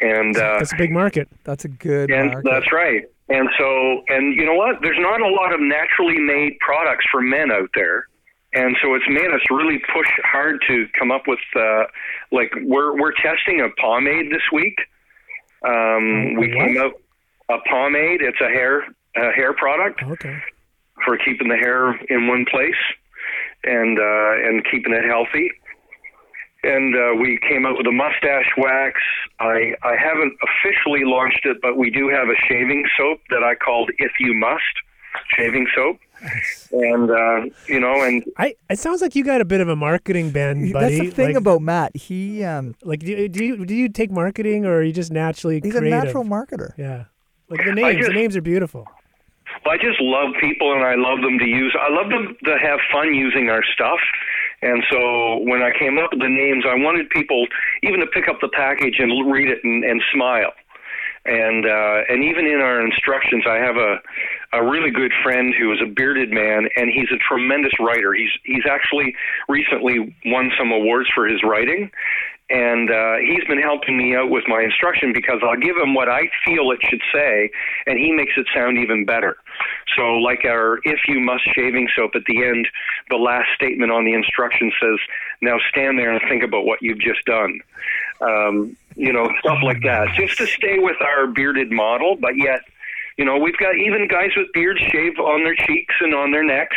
and 0.00 0.36
uh, 0.36 0.58
That's 0.58 0.72
a 0.72 0.76
big 0.76 0.92
market. 0.92 1.28
That's 1.44 1.64
a 1.64 1.68
good. 1.68 2.10
and 2.10 2.28
market. 2.32 2.50
that's 2.50 2.72
right. 2.72 3.02
And 3.28 3.48
so, 3.58 4.04
and 4.08 4.36
you 4.36 4.46
know 4.46 4.54
what? 4.54 4.76
There's 4.82 5.00
not 5.00 5.20
a 5.20 5.28
lot 5.28 5.52
of 5.52 5.60
naturally 5.60 6.18
made 6.18 6.58
products 6.60 7.04
for 7.10 7.20
men 7.20 7.50
out 7.50 7.70
there. 7.74 8.06
And 8.56 8.74
so 8.82 8.94
it's 8.94 9.04
made 9.08 9.30
us 9.34 9.42
really 9.50 9.78
push 9.92 10.08
hard 10.24 10.64
to 10.66 10.86
come 10.98 11.10
up 11.12 11.24
with, 11.26 11.44
uh, 11.54 11.84
like, 12.32 12.50
we're, 12.62 12.98
we're 12.98 13.12
testing 13.12 13.60
a 13.60 13.68
pomade 13.78 14.32
this 14.32 14.40
week. 14.50 14.78
Um, 15.62 16.34
we 16.36 16.48
what? 16.54 16.66
came 16.66 16.78
out 16.78 16.92
a 17.50 17.58
pomade. 17.68 18.22
It's 18.22 18.40
a 18.40 18.48
hair, 18.48 18.80
a 19.14 19.30
hair 19.32 19.52
product 19.52 20.02
Okay. 20.02 20.38
for 21.04 21.18
keeping 21.18 21.48
the 21.48 21.56
hair 21.56 21.92
in 22.08 22.28
one 22.28 22.46
place 22.50 22.80
and, 23.64 23.98
uh, 23.98 24.48
and 24.48 24.64
keeping 24.70 24.94
it 24.94 25.04
healthy 25.04 25.50
and 26.64 26.96
uh, 26.96 27.14
we 27.20 27.38
came 27.48 27.64
out 27.64 27.76
with 27.78 27.86
a 27.86 27.92
mustache 27.92 28.50
wax. 28.56 28.98
I 29.38 29.74
I 29.84 29.94
haven't 29.96 30.34
officially 30.42 31.04
launched 31.04 31.44
it, 31.44 31.58
but 31.62 31.76
we 31.76 31.90
do 31.90 32.08
have 32.08 32.28
a 32.28 32.34
shaving 32.48 32.84
soap 32.96 33.20
that 33.30 33.44
I 33.44 33.54
called 33.54 33.90
"If 33.98 34.12
You 34.18 34.34
Must" 34.34 34.62
shaving 35.36 35.68
soap, 35.76 35.98
and 36.72 37.10
uh, 37.10 37.54
you 37.66 37.80
know, 37.80 38.02
and 38.02 38.24
I. 38.36 38.54
It 38.70 38.78
sounds 38.78 39.02
like 39.02 39.14
you 39.14 39.24
got 39.24 39.40
a 39.40 39.44
bit 39.44 39.60
of 39.60 39.68
a 39.68 39.76
marketing 39.76 40.30
bend, 40.30 40.72
buddy. 40.72 40.98
That's 40.98 41.10
the 41.10 41.14
thing 41.14 41.26
like, 41.28 41.36
about 41.36 41.62
Matt. 41.62 41.96
He 41.96 42.44
um, 42.44 42.74
like 42.82 43.00
do 43.00 43.12
you, 43.12 43.28
do 43.28 43.44
you 43.44 43.64
do 43.64 43.74
you 43.74 43.88
take 43.88 44.10
marketing 44.10 44.64
or 44.64 44.76
are 44.76 44.82
you 44.82 44.92
just 44.92 45.12
naturally 45.12 45.60
he's 45.62 45.72
creative? 45.72 45.92
a 45.92 46.04
natural 46.04 46.24
marketer. 46.24 46.72
Yeah. 46.76 47.04
Like 47.48 47.64
the 47.64 47.72
names. 47.72 47.96
just- 47.96 48.08
the 48.08 48.14
names 48.14 48.36
are 48.36 48.42
beautiful. 48.42 48.86
I 49.64 49.76
just 49.78 50.00
love 50.00 50.34
people, 50.40 50.72
and 50.72 50.84
I 50.84 50.94
love 50.94 51.22
them 51.22 51.38
to 51.38 51.44
use. 51.44 51.74
I 51.80 51.92
love 51.92 52.08
them 52.10 52.36
to 52.44 52.58
have 52.58 52.78
fun 52.92 53.14
using 53.14 53.48
our 53.48 53.62
stuff. 53.74 53.98
And 54.62 54.82
so 54.90 55.38
when 55.42 55.62
I 55.62 55.70
came 55.76 55.98
up 55.98 56.10
with 56.12 56.20
the 56.20 56.28
names, 56.28 56.64
I 56.66 56.74
wanted 56.74 57.10
people 57.10 57.46
even 57.82 58.00
to 58.00 58.06
pick 58.06 58.28
up 58.28 58.40
the 58.40 58.48
package 58.48 58.96
and 58.98 59.30
read 59.30 59.48
it 59.48 59.58
and, 59.64 59.84
and 59.84 60.02
smile. 60.12 60.52
And 61.24 61.66
uh, 61.66 62.06
and 62.08 62.22
even 62.22 62.46
in 62.46 62.60
our 62.60 62.80
instructions, 62.80 63.44
I 63.48 63.56
have 63.56 63.76
a 63.76 63.98
a 64.56 64.62
really 64.62 64.90
good 64.90 65.12
friend 65.22 65.54
who 65.58 65.72
is 65.72 65.78
a 65.82 65.86
bearded 65.86 66.30
man, 66.30 66.68
and 66.76 66.90
he's 66.90 67.10
a 67.12 67.18
tremendous 67.18 67.72
writer. 67.78 68.14
He's 68.14 68.30
he's 68.44 68.64
actually 68.68 69.14
recently 69.48 70.14
won 70.24 70.50
some 70.58 70.72
awards 70.72 71.08
for 71.14 71.26
his 71.26 71.42
writing, 71.42 71.90
and 72.48 72.90
uh, 72.90 73.16
he's 73.16 73.44
been 73.44 73.60
helping 73.60 73.98
me 73.98 74.14
out 74.14 74.30
with 74.30 74.44
my 74.46 74.62
instruction 74.62 75.12
because 75.12 75.40
I'll 75.42 75.60
give 75.60 75.76
him 75.76 75.94
what 75.94 76.08
I 76.08 76.30
feel 76.44 76.70
it 76.70 76.78
should 76.82 77.02
say, 77.12 77.50
and 77.86 77.98
he 77.98 78.12
makes 78.12 78.32
it 78.36 78.46
sound 78.54 78.78
even 78.78 79.04
better. 79.04 79.36
So, 79.96 80.14
like 80.14 80.44
our 80.44 80.78
"If 80.84 81.00
You 81.06 81.20
Must" 81.20 81.44
shaving 81.54 81.88
soap 81.94 82.12
at 82.14 82.24
the 82.24 82.44
end, 82.44 82.68
the 83.10 83.16
last 83.16 83.48
statement 83.54 83.92
on 83.92 84.04
the 84.04 84.14
instruction 84.14 84.72
says, 84.80 84.98
"Now 85.42 85.58
stand 85.68 85.98
there 85.98 86.12
and 86.12 86.20
think 86.30 86.42
about 86.42 86.64
what 86.64 86.80
you've 86.80 87.00
just 87.00 87.24
done." 87.26 87.60
Um, 88.22 88.76
you 88.96 89.12
know, 89.12 89.28
stuff 89.40 89.58
like 89.62 89.82
that, 89.82 90.14
just 90.14 90.38
to 90.38 90.46
stay 90.46 90.78
with 90.78 90.96
our 91.02 91.26
bearded 91.26 91.70
model, 91.70 92.16
but 92.16 92.36
yet, 92.36 92.60
you 93.16 93.24
know, 93.24 93.38
we've 93.38 93.56
got 93.56 93.76
even 93.76 94.08
guys 94.08 94.30
with 94.36 94.48
beards 94.52 94.80
shave 94.80 95.18
on 95.18 95.44
their 95.44 95.54
cheeks 95.54 95.94
and 96.00 96.14
on 96.14 96.32
their 96.32 96.44
necks, 96.44 96.76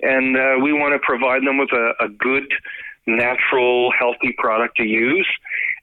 and 0.00 0.36
uh, 0.36 0.54
we 0.62 0.72
want 0.72 0.94
to 0.94 0.98
provide 1.00 1.42
them 1.46 1.58
with 1.58 1.70
a, 1.72 1.92
a 2.00 2.08
good, 2.08 2.52
natural, 3.06 3.92
healthy 3.96 4.34
product 4.36 4.76
to 4.78 4.84
use. 4.84 5.28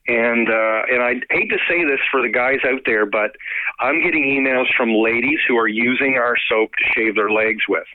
And 0.07 0.49
uh, 0.49 0.81
and 0.89 1.03
I 1.03 1.15
hate 1.29 1.49
to 1.49 1.57
say 1.69 1.83
this 1.83 1.99
for 2.09 2.21
the 2.21 2.29
guys 2.29 2.59
out 2.65 2.81
there, 2.85 3.05
but 3.05 3.31
I'm 3.79 4.01
getting 4.01 4.23
emails 4.23 4.67
from 4.75 4.93
ladies 4.93 5.39
who 5.47 5.57
are 5.57 5.67
using 5.67 6.15
our 6.15 6.35
soap 6.49 6.71
to 6.71 6.85
shave 6.95 7.15
their 7.15 7.29
legs 7.29 7.63
with. 7.67 7.87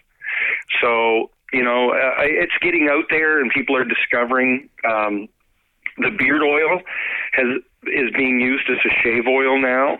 So 0.83 1.31
you 1.53 1.63
know, 1.63 1.91
uh, 1.91 2.21
it's 2.21 2.53
getting 2.61 2.89
out 2.91 3.05
there, 3.11 3.41
and 3.41 3.51
people 3.51 3.77
are 3.77 3.85
discovering 3.85 4.69
um, 4.85 5.29
the 5.99 6.11
beard 6.11 6.43
oil 6.43 6.81
has 7.33 7.47
is 7.85 8.11
being 8.17 8.41
used 8.41 8.69
as 8.71 8.79
a 8.85 8.95
shave 9.03 9.27
oil 9.27 9.61
now. 9.61 9.99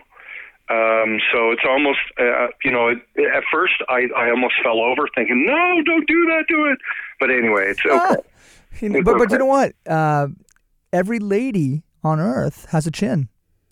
Um, 0.69 1.19
so 1.31 1.51
it's 1.51 1.63
almost, 1.67 1.99
uh, 2.17 2.47
you 2.63 2.71
know, 2.71 2.87
it, 2.87 2.97
at 3.17 3.43
first 3.51 3.73
I, 3.89 4.07
I 4.15 4.29
almost 4.29 4.55
fell 4.63 4.79
over 4.79 5.07
thinking, 5.13 5.45
no, 5.45 5.81
don't 5.83 6.07
do 6.07 6.25
that 6.27 6.45
to 6.49 6.71
it. 6.71 6.79
But 7.19 7.31
anyway, 7.31 7.65
it's 7.67 7.85
okay. 7.85 8.21
You 8.79 8.89
know, 8.89 9.03
but 9.03 9.17
but 9.17 9.31
you 9.31 9.37
know 9.37 9.45
what? 9.45 9.73
Uh, 9.85 10.27
every 10.91 11.19
lady 11.19 11.83
on 12.03 12.19
earth 12.19 12.65
has 12.69 12.87
a 12.87 12.91
chin. 12.91 13.29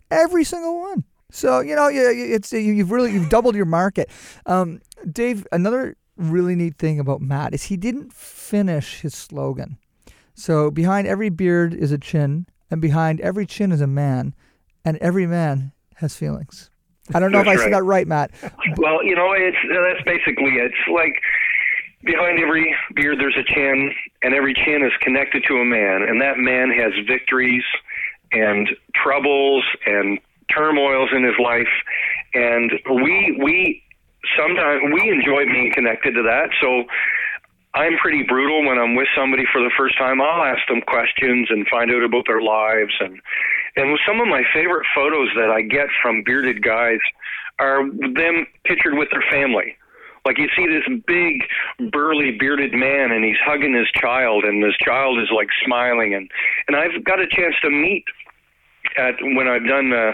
Every 0.10 0.44
single 0.44 0.80
one. 0.80 1.04
So 1.32 1.62
you 1.62 1.76
know, 1.76 1.90
it's 1.92 2.52
you've 2.52 2.92
really 2.92 3.14
you've 3.14 3.30
doubled 3.30 3.56
your 3.56 3.66
market. 3.66 4.10
Um, 4.46 4.82
Dave, 5.10 5.48
another 5.52 5.96
really 6.18 6.56
neat 6.56 6.78
thing 6.78 7.00
about 7.00 7.22
Matt 7.22 7.54
is 7.54 7.64
he 7.64 7.78
didn't 7.78 8.14
finish 8.14 9.02
his 9.02 9.16
slogan. 9.16 9.78
So 10.34 10.72
behind 10.72 11.08
every 11.08 11.30
beard 11.30 11.74
is 11.74 11.92
a 11.92 11.98
chin, 11.98 12.48
and 12.70 12.82
behind 12.82 13.22
every 13.22 13.46
chin 13.46 13.72
is 13.72 13.82
a 13.82 13.88
man, 13.88 14.34
and 14.84 14.98
every 14.98 15.28
man 15.28 15.72
has 15.96 16.16
feelings. 16.16 16.71
I 17.13 17.20
don't 17.20 17.31
know 17.31 17.39
if 17.41 17.48
I 17.48 17.51
That's 17.55 17.63
said 17.63 17.72
right. 17.72 17.72
that 17.72 17.84
right, 17.84 18.08
Matt. 18.08 18.31
Well, 18.77 19.03
you 19.03 19.15
know, 19.15 19.34
it's 19.34 19.58
that's 19.70 20.03
basically 20.05 20.55
it. 20.58 20.72
it's 20.72 20.88
like 20.91 21.22
behind 22.03 22.39
every 22.39 22.75
beard 22.96 23.20
there's 23.20 23.38
a 23.38 23.43
chin, 23.43 23.91
and 24.22 24.34
every 24.34 24.53
chin 24.53 24.84
is 24.86 24.93
connected 25.01 25.43
to 25.48 25.55
a 25.55 25.65
man, 25.65 26.03
and 26.03 26.22
that 26.22 26.38
man 26.38 26.70
has 26.72 26.93
victories 27.08 27.63
and 28.31 28.70
troubles 28.96 29.63
and 29.86 30.20
turmoils 30.53 31.10
in 31.15 31.24
his 31.24 31.36
life, 31.43 31.72
and 32.34 32.72
we 33.03 33.38
we 33.43 33.84
sometimes 34.38 34.81
we 34.93 35.10
enjoy 35.10 35.46
being 35.46 35.72
connected 35.74 36.13
to 36.13 36.24
that. 36.24 36.50
So 36.62 36.84
I'm 37.74 37.98
pretty 37.98 38.24
brutal 38.24 38.65
when 38.67 38.77
I'm 38.77 38.96
with 38.96 39.08
somebody 39.15 39.43
for 39.51 39.62
the 39.62 39.72
first 39.77 39.98
time. 39.98 40.22
I'll 40.22 40.43
ask 40.43 40.62
them 40.67 40.81
questions 40.81 41.48
and 41.50 41.67
find 41.67 41.91
out 41.91 42.03
about 42.03 42.25
their 42.27 42.41
lives 42.41 42.93
and 43.00 43.20
and 43.75 43.98
some 44.08 44.20
of 44.20 44.28
my 44.28 44.44
favorite 44.54 44.86
photos 44.94 45.30
that 45.36 45.50
I 45.50 45.62
get 45.62 45.88
from 46.01 46.24
bearded 46.24 46.63
guys 46.63 47.00
are 47.60 47.88
them 47.90 48.48
pictured 48.66 48.98
with 48.98 49.10
their 49.12 49.24
family. 49.32 49.75
Like 50.25 50.38
you 50.38 50.50
see 50.56 50.68
this 50.68 50.86
big 51.08 51.92
burly 51.92 52.38
bearded 52.38 52.74
man 52.74 53.12
and 53.12 53.24
he's 53.24 53.40
hugging 53.44 53.74
his 53.74 53.90
child 53.92 54.44
and 54.44 54.63
his 54.63 54.75
child 54.78 55.20
is 55.20 55.30
like 55.36 55.48
smiling 55.66 56.13
and 56.13 56.30
and 56.68 56.75
I've 56.75 57.04
got 57.04 57.20
a 57.20 57.28
chance 57.28 57.56
to 57.63 57.70
meet 57.70 58.06
at 58.98 59.16
when 59.22 59.48
I've 59.48 59.66
done 59.66 59.94
uh, 59.94 60.13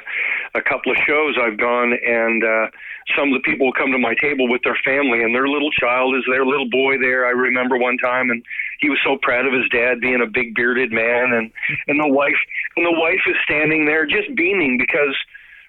a 0.56 0.62
couple 0.62 0.92
of 0.92 0.98
shows, 1.06 1.36
I've 1.42 1.58
gone 1.58 1.94
and 1.94 2.44
uh, 2.44 2.68
some 3.16 3.34
of 3.34 3.42
the 3.42 3.46
people 3.46 3.68
will 3.68 3.74
come 3.74 3.92
to 3.92 3.98
my 3.98 4.16
table 4.22 4.50
with 4.50 4.62
their 4.64 4.78
family, 4.84 5.24
and 5.24 5.34
their 5.34 5.48
little 5.48 5.72
child 5.72 6.16
is 6.16 6.24
their 6.30 6.46
little 6.46 6.70
boy 6.70 6.98
there. 6.98 7.26
I 7.26 7.32
remember 7.32 7.78
one 7.78 7.98
time, 7.98 8.30
and 8.30 8.44
he 8.80 8.90
was 8.90 9.00
so 9.04 9.18
proud 9.22 9.46
of 9.46 9.54
his 9.54 9.70
dad 9.70 10.02
being 10.02 10.22
a 10.22 10.28
big 10.28 10.56
bearded 10.56 10.92
man, 10.92 11.34
and 11.34 11.52
and 11.88 12.00
the 12.00 12.08
wife 12.08 12.40
and 12.76 12.86
the 12.86 13.00
wife 13.00 13.22
is 13.28 13.36
standing 13.44 13.86
there 13.86 14.06
just 14.06 14.34
beaming 14.36 14.78
because 14.78 15.16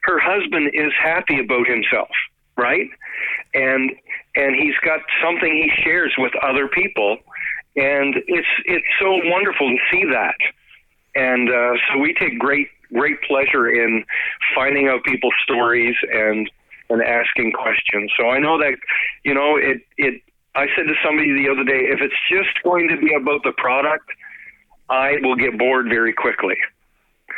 her 0.02 0.18
husband 0.18 0.71
is 0.75 0.92
happy 1.00 1.38
about 1.38 1.66
himself, 1.66 2.11
right? 2.57 2.88
And 3.54 3.92
and 4.35 4.54
he's 4.57 4.76
got 4.85 5.00
something 5.23 5.52
he 5.52 5.71
shares 5.83 6.14
with 6.18 6.33
other 6.42 6.68
people, 6.68 7.18
and 7.76 8.16
it's 8.26 8.49
it's 8.64 8.87
so 9.00 9.21
wonderful 9.25 9.68
to 9.68 9.78
see 9.90 10.04
that 10.11 10.37
and 11.14 11.50
uh, 11.50 11.73
so 11.90 11.99
we 11.99 12.14
take 12.14 12.38
great 12.38 12.68
great 12.92 13.21
pleasure 13.23 13.68
in 13.68 14.04
finding 14.54 14.88
out 14.88 15.04
people's 15.04 15.35
stories 15.42 15.95
and 16.11 16.50
and 16.90 17.02
asking 17.02 17.52
questions. 17.52 18.12
So 18.18 18.28
I 18.28 18.38
know 18.38 18.59
that 18.59 18.76
you 19.25 19.35
know 19.35 19.57
it 19.57 19.83
it. 19.97 20.23
I 20.54 20.66
said 20.75 20.85
to 20.85 20.95
somebody 21.04 21.33
the 21.33 21.49
other 21.50 21.62
day, 21.62 21.87
if 21.87 22.00
it's 22.00 22.18
just 22.28 22.62
going 22.64 22.88
to 22.88 22.97
be 22.97 23.14
about 23.14 23.42
the 23.45 23.52
product, 23.52 24.11
I 24.88 25.16
will 25.23 25.37
get 25.37 25.57
bored 25.59 25.87
very 25.88 26.12
quickly. 26.12 26.57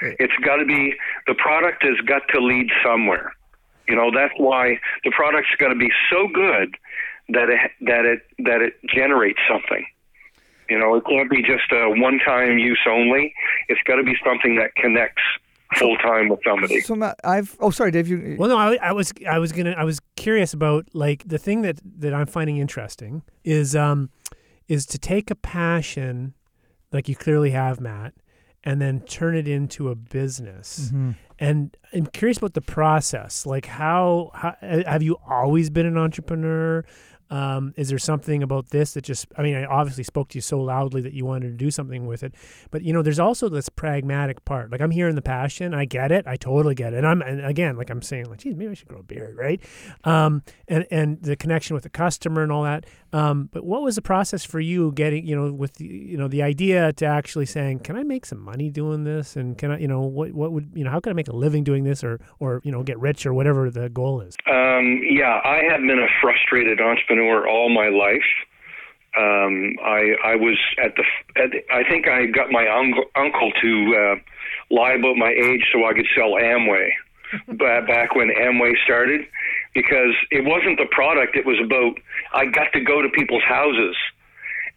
It's 0.01 0.33
got 0.45 0.57
to 0.57 0.65
be 0.65 0.95
the 1.27 1.35
product 1.35 1.83
has 1.83 2.01
got 2.07 2.23
to 2.33 2.41
lead 2.41 2.71
somewhere. 2.83 3.35
You 3.89 3.97
know 3.97 4.11
that's 4.15 4.35
why 4.37 4.79
the 5.05 5.11
product's 5.11 5.51
got 5.59 5.69
to 5.69 5.75
be 5.75 5.91
so 6.11 6.29
good 6.33 6.77
that 7.31 7.51
it 7.51 7.71
that 7.83 8.05
it 8.05 8.23
that 8.39 8.63
it 8.63 8.75
generates 8.95 9.41
something. 9.49 9.85
You 10.71 10.79
know, 10.79 10.95
it 10.95 11.05
can't 11.05 11.29
be 11.29 11.43
just 11.43 11.73
a 11.73 11.91
one-time 11.91 12.59
use 12.59 12.79
only. 12.89 13.35
It's 13.69 13.81
got 13.87 13.97
to 13.97 14.05
be 14.05 14.15
something 14.25 14.55
that 14.57 14.73
connects 14.77 15.23
full 15.75 15.97
time 15.99 16.29
with 16.29 16.41
somebody. 16.45 16.81
So 16.81 16.95
Matt, 16.95 17.19
I've 17.25 17.57
oh 17.61 17.71
sorry, 17.71 17.91
Dave. 17.91 18.09
You 18.09 18.37
Well, 18.39 18.49
no, 18.49 18.59
I, 18.59 18.77
I 18.83 18.93
was 18.93 19.13
I 19.29 19.39
was 19.39 19.53
gonna 19.53 19.73
I 19.73 19.85
was 19.85 20.01
curious 20.17 20.53
about 20.53 20.87
like 20.93 21.27
the 21.27 21.39
thing 21.39 21.63
that 21.63 21.81
that 21.99 22.15
I'm 22.15 22.27
finding 22.27 22.59
interesting 22.59 23.23
is 23.45 23.77
um 23.77 24.11
is 24.69 24.87
to 24.87 24.99
take 24.99 25.31
a 25.31 25.35
passion 25.35 26.35
like 26.93 27.09
you 27.09 27.17
clearly 27.17 27.51
have, 27.51 27.81
Matt, 27.81 28.15
and 28.65 28.81
then 28.81 29.01
turn 29.01 29.37
it 29.37 29.49
into 29.49 29.89
a 29.89 29.95
business. 29.95 30.89
Mm-hmm. 30.89 31.11
And 31.39 31.77
I'm 31.93 32.07
curious 32.07 32.39
about 32.39 32.55
the 32.55 32.61
process. 32.61 33.47
Like 33.47 33.67
how, 33.67 34.31
how 34.35 34.55
have 34.61 35.03
you 35.03 35.17
always 35.29 35.71
been 35.71 35.87
an 35.87 35.97
entrepreneur? 35.97 36.85
Um, 37.31 37.73
is 37.77 37.89
there 37.89 37.99
something 37.99 38.43
about 38.43 38.71
this 38.71 38.95
that 38.95 39.05
just, 39.05 39.27
I 39.37 39.43
mean, 39.43 39.55
I 39.55 39.65
obviously 39.65 40.05
spoke 40.05 40.29
to 40.31 40.39
you 40.39 40.43
so 40.43 40.61
loudly 40.61 41.01
that 41.03 41.13
you 41.13 41.25
wanted 41.25 41.49
to 41.49 41.57
do 41.57 41.71
something 41.71 42.07
with 42.07 42.23
it. 42.23 42.35
But, 42.71 42.83
you 42.83 42.93
know, 42.93 43.03
there's 43.03 43.21
also 43.21 43.49
this 43.49 43.69
pragmatic 43.69 44.45
part. 44.45 44.73
Like, 44.73 44.81
I'm 44.81 44.91
hearing 44.91 45.15
the 45.15 45.23
passion. 45.23 45.73
I 45.73 45.85
get 45.85 46.11
it. 46.11 46.27
I 46.27 46.37
totally 46.37 46.75
get 46.75 46.93
it. 46.93 46.99
And 46.99 47.07
I'm, 47.07 47.23
and 47.23 47.45
again, 47.45 47.77
like 47.77 47.89
I'm 47.89 48.03
saying, 48.03 48.27
like, 48.27 48.41
geez, 48.41 48.57
maybe 48.57 48.73
I 48.73 48.75
should 48.75 48.89
grow 48.89 48.99
a 48.99 49.03
beard, 49.05 49.37
right? 49.37 49.61
Um, 50.03 50.43
and, 50.67 50.87
and 50.91 51.23
the 51.23 51.37
connection 51.37 51.75
with 51.75 51.85
the 51.85 51.91
customer 51.91 52.43
and 52.43 52.51
all 52.51 52.65
that. 52.65 52.85
Um, 53.13 53.49
but 53.53 53.65
what 53.65 53.83
was 53.83 53.95
the 53.95 54.03
process 54.03 54.45
for 54.45 54.59
you 54.59 54.93
getting, 54.93 55.27
you 55.27 55.37
know, 55.37 55.53
with 55.53 55.75
the, 55.75 55.87
you 55.87 56.17
know, 56.17 56.27
the 56.27 56.43
idea 56.43 56.93
to 56.95 57.07
actually 57.07 57.47
saying, 57.47 57.81
can 57.81 57.97
I 57.97 58.03
make 58.03 58.27
some 58.27 58.41
money 58.41 58.71
doing 58.71 59.05
this? 59.05 59.37
And 59.37 59.57
can 59.57 59.71
I, 59.71 59.79
you 59.79 59.89
know, 59.89 60.01
what, 60.01 60.33
what 60.33 60.53
would, 60.53 60.71
you 60.75 60.83
know, 60.85 60.91
how 60.91 60.99
can 60.99 61.11
I 61.11 61.15
make 61.15 61.29
a 61.29 61.37
living 61.37 61.63
doing 61.63 61.85
this 61.85 62.03
or, 62.03 62.21
or, 62.41 62.61
you 62.65 62.73
know, 62.73 62.83
get 62.83 62.99
rich 62.99 63.25
or 63.25 63.35
whatever 63.35 63.71
the 63.71 63.89
goal 63.89 64.21
is? 64.21 64.37
Um, 64.47 65.01
yeah, 65.09 65.41
I 65.45 65.61
have 65.71 65.81
been 65.81 65.99
a 65.99 66.09
frustrated 66.21 66.81
entrepreneur 66.81 67.20
all 67.21 67.69
my 67.69 67.89
life. 67.89 68.31
Um, 69.17 69.75
I 69.83 70.15
I 70.25 70.37
was 70.37 70.57
at 70.79 70.95
the 70.95 71.05
at, 71.37 71.51
I 71.73 71.83
think 71.89 72.07
I 72.07 72.27
got 72.27 72.51
my 72.51 72.67
uncle 72.69 73.05
uncle 73.17 73.51
to 73.61 73.97
uh, 73.97 74.75
lie 74.75 74.93
about 74.93 75.17
my 75.17 75.31
age 75.31 75.67
so 75.73 75.85
I 75.85 75.95
could 75.95 76.07
sell 76.15 76.39
Amway 76.39 76.91
back 77.89 78.15
when 78.15 78.29
Amway 78.29 78.73
started 78.85 79.23
because 79.75 80.15
it 80.31 80.45
wasn't 80.45 80.79
the 80.79 80.87
product 80.91 81.37
it 81.37 81.45
was 81.45 81.59
about 81.63 81.99
I 82.33 82.47
got 82.47 82.73
to 82.75 82.81
go 82.81 83.03
to 83.03 83.09
people's 83.09 83.43
houses 83.43 83.97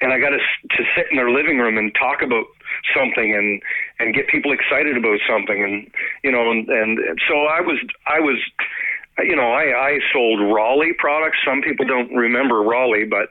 and 0.02 0.12
I 0.12 0.20
got 0.20 0.30
to 0.30 0.38
to 0.38 0.84
sit 0.96 1.08
in 1.12 1.18
their 1.18 1.30
living 1.30 1.58
room 1.60 1.78
and 1.78 1.94
talk 1.96 2.22
about 2.22 2.46
something 2.96 3.34
and 3.34 3.62
and 4.00 4.14
get 4.14 4.28
people 4.28 4.52
excited 4.52 4.98
about 4.98 5.20
something 5.28 5.64
and 5.64 5.90
you 6.24 6.32
know 6.32 6.52
and, 6.52 6.68
and 6.68 7.00
so 7.28 7.46
I 7.46 7.62
was 7.62 7.80
I 8.08 8.20
was 8.20 8.38
you 9.20 9.36
know 9.36 9.52
I 9.52 9.64
I 9.74 10.00
sold 10.12 10.40
Rawleigh 10.40 10.98
products. 10.98 11.38
Some 11.46 11.62
people 11.62 11.86
don't 11.86 12.14
remember 12.14 12.56
Rawleigh 12.56 13.10
but 13.10 13.30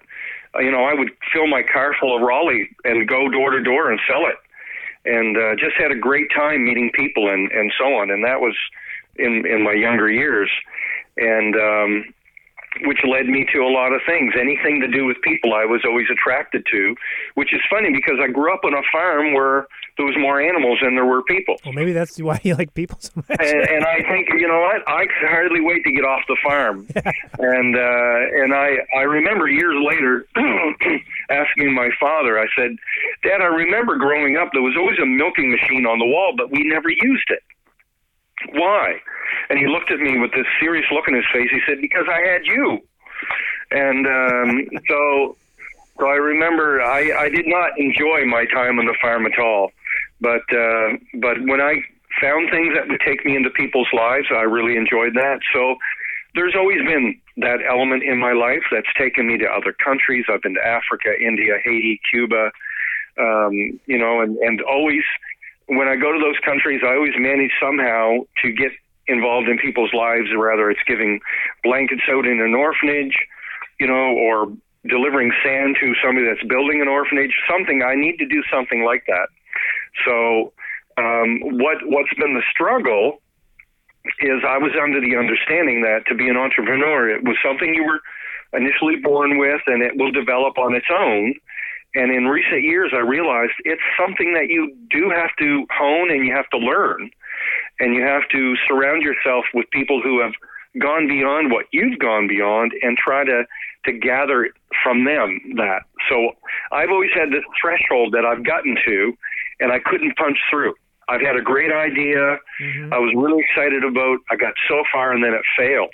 you 0.60 0.70
know, 0.70 0.84
I 0.84 0.94
would 0.94 1.10
fill 1.32 1.46
my 1.46 1.62
car 1.62 1.94
full 1.98 2.14
of 2.14 2.22
Rawleigh 2.22 2.66
and 2.84 3.08
go 3.08 3.28
door 3.28 3.50
to 3.50 3.62
door 3.62 3.90
and 3.90 4.00
sell 4.06 4.26
it, 4.26 4.36
and 5.04 5.36
uh, 5.36 5.54
just 5.56 5.76
had 5.76 5.90
a 5.90 5.96
great 5.96 6.30
time 6.34 6.64
meeting 6.64 6.90
people 6.94 7.28
and 7.30 7.50
and 7.52 7.72
so 7.78 7.94
on. 7.94 8.10
And 8.10 8.24
that 8.24 8.40
was 8.40 8.56
in 9.16 9.46
in 9.46 9.62
my 9.62 9.72
younger 9.72 10.10
years, 10.10 10.50
and 11.16 11.56
um, 11.56 12.14
which 12.84 12.98
led 13.08 13.26
me 13.26 13.46
to 13.52 13.60
a 13.60 13.68
lot 13.70 13.92
of 13.92 14.00
things. 14.06 14.34
Anything 14.38 14.80
to 14.80 14.88
do 14.88 15.04
with 15.04 15.20
people, 15.22 15.54
I 15.54 15.64
was 15.64 15.82
always 15.84 16.06
attracted 16.10 16.64
to, 16.70 16.94
which 17.34 17.52
is 17.52 17.60
funny 17.68 17.90
because 17.92 18.18
I 18.22 18.28
grew 18.28 18.52
up 18.52 18.64
on 18.64 18.74
a 18.74 18.82
farm 18.90 19.34
where 19.34 19.66
there 19.96 20.06
was 20.06 20.16
more 20.18 20.40
animals 20.40 20.78
than 20.82 20.94
there 20.94 21.04
were 21.04 21.22
people. 21.22 21.56
Well, 21.64 21.74
maybe 21.74 21.92
that's 21.92 22.20
why 22.20 22.40
you 22.42 22.54
like 22.54 22.72
people 22.74 22.96
so 23.00 23.12
much. 23.16 23.40
And, 23.40 23.60
and 23.68 23.84
I 23.84 24.00
think 24.08 24.28
you 24.32 24.48
know 24.48 24.60
what? 24.60 24.88
I 24.88 25.06
could 25.06 25.28
hardly 25.28 25.60
wait 25.60 25.84
to 25.84 25.92
get 25.92 26.04
off 26.04 26.22
the 26.28 26.36
farm. 26.42 26.86
and 26.94 27.76
uh, 27.76 28.42
and 28.42 28.54
I 28.54 28.78
I 28.96 29.02
remember 29.02 29.48
years 29.48 29.76
later 29.84 30.26
asking 31.30 31.74
my 31.74 31.90
father. 32.00 32.38
I 32.38 32.46
said, 32.56 32.76
Dad, 33.22 33.40
I 33.42 33.52
remember 33.52 33.96
growing 33.96 34.36
up 34.36 34.50
there 34.52 34.62
was 34.62 34.76
always 34.78 34.98
a 34.98 35.06
milking 35.06 35.50
machine 35.50 35.86
on 35.86 35.98
the 35.98 36.06
wall, 36.06 36.34
but 36.36 36.50
we 36.50 36.64
never 36.64 36.88
used 36.88 37.28
it. 37.28 37.42
Why? 38.50 39.00
And 39.48 39.58
he 39.58 39.66
looked 39.66 39.90
at 39.90 39.98
me 39.98 40.18
with 40.18 40.32
this 40.32 40.46
serious 40.60 40.86
look 40.92 41.08
in 41.08 41.14
his 41.14 41.24
face. 41.32 41.48
He 41.50 41.60
said, 41.66 41.80
"Because 41.80 42.06
I 42.08 42.20
had 42.20 42.46
you." 42.46 42.80
And 43.70 44.06
um, 44.06 44.68
so, 44.88 45.36
so 45.98 46.06
I 46.06 46.16
remember 46.16 46.82
I, 46.82 47.12
I 47.18 47.28
did 47.28 47.46
not 47.46 47.78
enjoy 47.78 48.24
my 48.26 48.44
time 48.46 48.78
on 48.78 48.86
the 48.86 48.96
farm 49.00 49.26
at 49.26 49.38
all. 49.38 49.72
But 50.20 50.42
uh, 50.54 50.96
but 51.14 51.40
when 51.42 51.60
I 51.60 51.82
found 52.20 52.50
things 52.50 52.74
that 52.74 52.88
would 52.88 53.00
take 53.04 53.24
me 53.24 53.36
into 53.36 53.50
people's 53.50 53.88
lives, 53.92 54.26
I 54.30 54.42
really 54.42 54.76
enjoyed 54.76 55.14
that. 55.14 55.40
So 55.52 55.76
there's 56.34 56.54
always 56.56 56.78
been 56.82 57.20
that 57.38 57.58
element 57.68 58.02
in 58.02 58.18
my 58.18 58.32
life 58.32 58.62
that's 58.70 58.92
taken 58.98 59.26
me 59.26 59.38
to 59.38 59.46
other 59.46 59.72
countries. 59.72 60.24
I've 60.28 60.42
been 60.42 60.54
to 60.54 60.66
Africa, 60.66 61.10
India, 61.20 61.54
Haiti, 61.62 62.00
Cuba, 62.10 62.50
um, 63.18 63.80
you 63.86 63.98
know, 63.98 64.20
and, 64.20 64.36
and 64.38 64.60
always 64.62 65.02
when 65.76 65.88
I 65.88 65.96
go 65.96 66.12
to 66.12 66.18
those 66.18 66.38
countries, 66.44 66.80
I 66.84 66.94
always 66.94 67.14
manage 67.16 67.52
somehow 67.60 68.24
to 68.42 68.52
get 68.52 68.72
involved 69.06 69.48
in 69.48 69.58
people's 69.58 69.92
lives, 69.92 70.28
whether 70.36 70.70
it's 70.70 70.82
giving 70.86 71.20
blankets 71.64 72.02
out 72.10 72.26
in 72.26 72.40
an 72.40 72.54
orphanage, 72.54 73.16
you 73.80 73.86
know, 73.86 74.14
or 74.16 74.52
delivering 74.88 75.32
sand 75.44 75.76
to 75.80 75.94
somebody 76.02 76.26
that's 76.26 76.46
building 76.48 76.80
an 76.80 76.88
orphanage, 76.88 77.34
something. 77.50 77.82
I 77.82 77.94
need 77.94 78.18
to 78.18 78.26
do 78.26 78.42
something 78.50 78.84
like 78.84 79.04
that. 79.06 79.28
So, 80.04 80.52
um, 80.98 81.40
what 81.58 81.78
what's 81.86 82.12
been 82.14 82.34
the 82.34 82.42
struggle 82.50 83.20
is 84.20 84.42
I 84.46 84.58
was 84.58 84.72
under 84.80 85.00
the 85.00 85.16
understanding 85.16 85.82
that 85.82 86.06
to 86.08 86.14
be 86.14 86.28
an 86.28 86.36
entrepreneur, 86.36 87.08
it 87.08 87.24
was 87.24 87.36
something 87.44 87.74
you 87.74 87.84
were 87.84 88.00
initially 88.52 88.96
born 88.96 89.38
with, 89.38 89.62
and 89.66 89.82
it 89.82 89.96
will 89.96 90.10
develop 90.10 90.58
on 90.58 90.74
its 90.74 90.86
own. 90.92 91.34
And 91.94 92.10
in 92.10 92.24
recent 92.24 92.62
years, 92.62 92.92
I 92.94 93.00
realized 93.00 93.52
it's 93.64 93.82
something 93.98 94.34
that 94.34 94.48
you 94.48 94.74
do 94.90 95.10
have 95.10 95.30
to 95.38 95.66
hone 95.70 96.10
and 96.10 96.26
you 96.26 96.34
have 96.34 96.48
to 96.50 96.58
learn. 96.58 97.10
And 97.80 97.94
you 97.94 98.02
have 98.02 98.28
to 98.30 98.54
surround 98.68 99.02
yourself 99.02 99.44
with 99.52 99.66
people 99.70 100.00
who 100.02 100.20
have 100.20 100.32
gone 100.80 101.06
beyond 101.06 101.50
what 101.50 101.66
you've 101.70 101.98
gone 101.98 102.28
beyond 102.28 102.72
and 102.82 102.96
try 102.96 103.24
to, 103.24 103.44
to 103.84 103.92
gather 103.92 104.48
from 104.82 105.04
them 105.04 105.38
that. 105.56 105.82
So 106.08 106.32
I've 106.70 106.90
always 106.90 107.10
had 107.14 107.30
this 107.30 107.44
threshold 107.60 108.14
that 108.14 108.24
I've 108.24 108.44
gotten 108.44 108.76
to 108.86 109.12
and 109.60 109.70
I 109.70 109.78
couldn't 109.84 110.16
punch 110.16 110.38
through. 110.50 110.74
I've 111.08 111.20
had 111.20 111.36
a 111.36 111.42
great 111.42 111.72
idea. 111.72 112.38
Mm-hmm. 112.62 112.92
I 112.92 112.98
was 112.98 113.12
really 113.14 113.44
excited 113.44 113.84
about. 113.84 114.18
I 114.30 114.36
got 114.36 114.54
so 114.68 114.82
far 114.92 115.12
and 115.12 115.22
then 115.22 115.34
it 115.34 115.42
failed. 115.58 115.92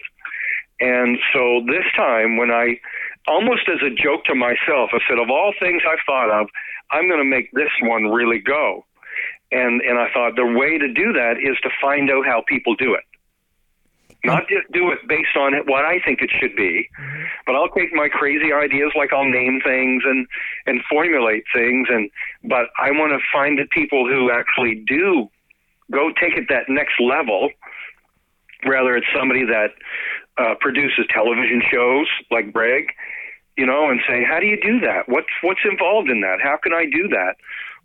And 0.81 1.19
so 1.33 1.63
this 1.67 1.85
time 1.97 2.37
when 2.37 2.51
I 2.51 2.79
almost 3.29 3.69
as 3.69 3.81
a 3.85 3.95
joke 3.95 4.25
to 4.25 4.35
myself, 4.35 4.91
I 4.93 4.99
said, 5.09 5.19
of 5.19 5.31
all 5.31 5.53
things 5.61 5.83
I've 5.89 6.03
thought 6.07 6.31
of, 6.31 6.49
I'm 6.91 7.07
going 7.09 7.21
to 7.21 7.29
make 7.29 7.53
this 7.53 7.71
one 7.83 8.05
really 8.05 8.41
go. 8.41 8.85
And 9.53 9.81
and 9.81 9.99
I 9.99 10.09
thought 10.13 10.37
the 10.37 10.47
way 10.47 10.79
to 10.79 10.89
do 10.93 11.13
that 11.13 11.37
is 11.39 11.57
to 11.63 11.71
find 11.81 12.11
out 12.11 12.27
how 12.27 12.43
people 12.47 12.75
do 12.75 12.95
it. 12.95 13.05
Not 14.25 14.49
just 14.49 14.71
do 14.73 14.91
it 14.91 14.99
based 15.07 15.37
on 15.37 15.55
what 15.67 15.85
I 15.85 16.01
think 16.05 16.21
it 16.21 16.31
should 16.41 16.55
be, 16.57 16.89
but 17.47 17.55
I'll 17.55 17.71
take 17.71 17.93
my 17.95 18.09
crazy 18.09 18.53
ideas, 18.53 18.93
like 18.97 19.13
I'll 19.13 19.25
name 19.25 19.61
things 19.65 20.03
and 20.05 20.27
and 20.67 20.81
formulate 20.91 21.45
things, 21.55 21.89
and 21.91 22.11
but 22.45 22.67
I 22.79 22.91
want 22.91 23.13
to 23.13 23.21
find 23.33 23.59
the 23.59 23.67
people 23.71 24.07
who 24.07 24.31
actually 24.31 24.85
do 24.87 25.31
go 25.91 26.11
take 26.21 26.37
it 26.37 26.47
that 26.49 26.69
next 26.69 27.01
level. 27.01 27.51
Rather, 28.67 28.97
it's 28.97 29.07
somebody 29.17 29.45
that 29.47 29.71
uh, 30.37 30.55
produces 30.61 31.07
television 31.15 31.63
shows 31.71 32.07
like 32.31 32.53
Greg, 32.53 32.89
you 33.59 33.67
know, 33.67 33.91
and 33.91 34.01
say, 34.07 34.23
how 34.25 34.39
do 34.39 34.47
you 34.47 34.57
do 34.57 34.79
that? 34.81 35.09
What's 35.09 35.35
what's 35.43 35.61
involved 35.69 36.09
in 36.09 36.21
that? 36.21 36.39
How 36.41 36.57
can 36.63 36.73
I 36.73 36.85
do 36.87 37.09
that? 37.09 37.35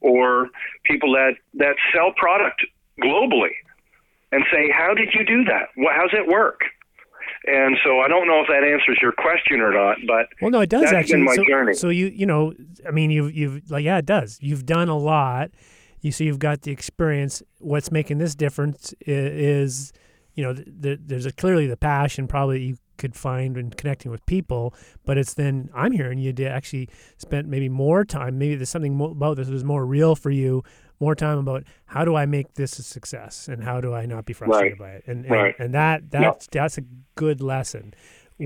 Or 0.02 0.50
people 0.86 1.12
that 1.14 1.34
that 1.56 1.76
sell 1.92 2.14
product 2.16 2.64
globally, 3.02 3.56
and 4.32 4.44
say, 4.52 4.70
how 4.72 4.94
did 4.94 5.10
you 5.14 5.26
do 5.26 5.44
that? 5.46 5.70
Well, 5.76 5.92
how's 5.94 6.14
it 6.14 6.28
work? 6.28 6.62
And 7.46 7.76
so 7.84 8.00
I 8.00 8.08
don't 8.08 8.28
know 8.28 8.40
if 8.42 8.48
that 8.48 8.64
answers 8.64 9.00
your 9.02 9.12
question 9.12 9.60
or 9.60 9.74
not, 9.74 9.98
but 10.08 10.28
well, 10.42 10.52
no, 10.52 10.62
it 10.62 10.70
does 10.70 10.84
that's 10.84 10.94
actually. 10.94 11.16
Been 11.16 11.26
my 11.26 11.36
so, 11.36 11.44
journey. 11.50 11.74
so 11.74 11.90
you 11.90 12.06
you 12.06 12.28
know, 12.28 12.54
I 12.88 12.92
mean, 12.92 13.10
you've 13.10 13.36
you've 13.36 13.72
like 13.72 13.84
yeah, 13.84 13.98
it 13.98 14.06
does. 14.06 14.38
You've 14.42 14.66
done 14.66 14.90
a 14.90 14.98
lot. 14.98 15.50
You 16.02 16.12
see, 16.12 16.26
you've 16.26 16.40
got 16.40 16.62
the 16.62 16.72
experience. 16.72 17.42
What's 17.60 17.92
making 17.92 18.20
this 18.20 18.36
difference 18.36 18.94
is, 19.02 19.92
you 20.36 20.44
know, 20.44 20.54
th- 20.54 21.00
there's 21.02 21.26
a, 21.26 21.32
clearly 21.32 21.66
the 21.66 21.78
passion 21.78 22.28
probably 22.28 22.62
you 22.62 22.78
could 22.98 23.16
find 23.16 23.58
in 23.58 23.72
connecting 23.72 24.12
with 24.12 24.26
people, 24.26 24.74
but 25.06 25.18
it's 25.18 25.34
then 25.34 25.70
I'm 25.74 25.92
hearing 25.92 26.20
you 26.20 26.34
did 26.34 26.48
actually 26.48 26.90
spent 27.18 27.48
maybe 27.48 27.70
more 27.70 28.06
time. 28.06 28.38
Maybe 28.38 28.56
there's 28.56 28.70
something 28.70 29.00
about 29.00 29.38
this 29.38 29.50
was 29.50 29.64
more 29.64 29.86
real 29.86 30.16
for 30.16 30.32
you. 30.32 30.64
More 31.00 31.16
time 31.16 31.38
about 31.38 31.64
how 31.86 32.06
do 32.06 32.16
I 32.16 32.26
make 32.26 32.54
this 32.54 32.80
a 32.80 32.84
success 32.84 33.50
and 33.50 33.64
how 33.64 33.82
do 33.82 33.94
I 33.94 34.06
not 34.06 34.26
be 34.26 34.32
frustrated 34.32 34.80
right. 34.80 34.88
by 34.88 34.90
it, 34.98 35.04
and 35.06 35.30
right. 35.30 35.56
and, 35.58 35.66
and 35.66 35.74
that 35.74 36.12
that's 36.12 36.48
that's 36.48 36.78
a 36.78 36.84
good 37.16 37.42
lesson 37.42 37.94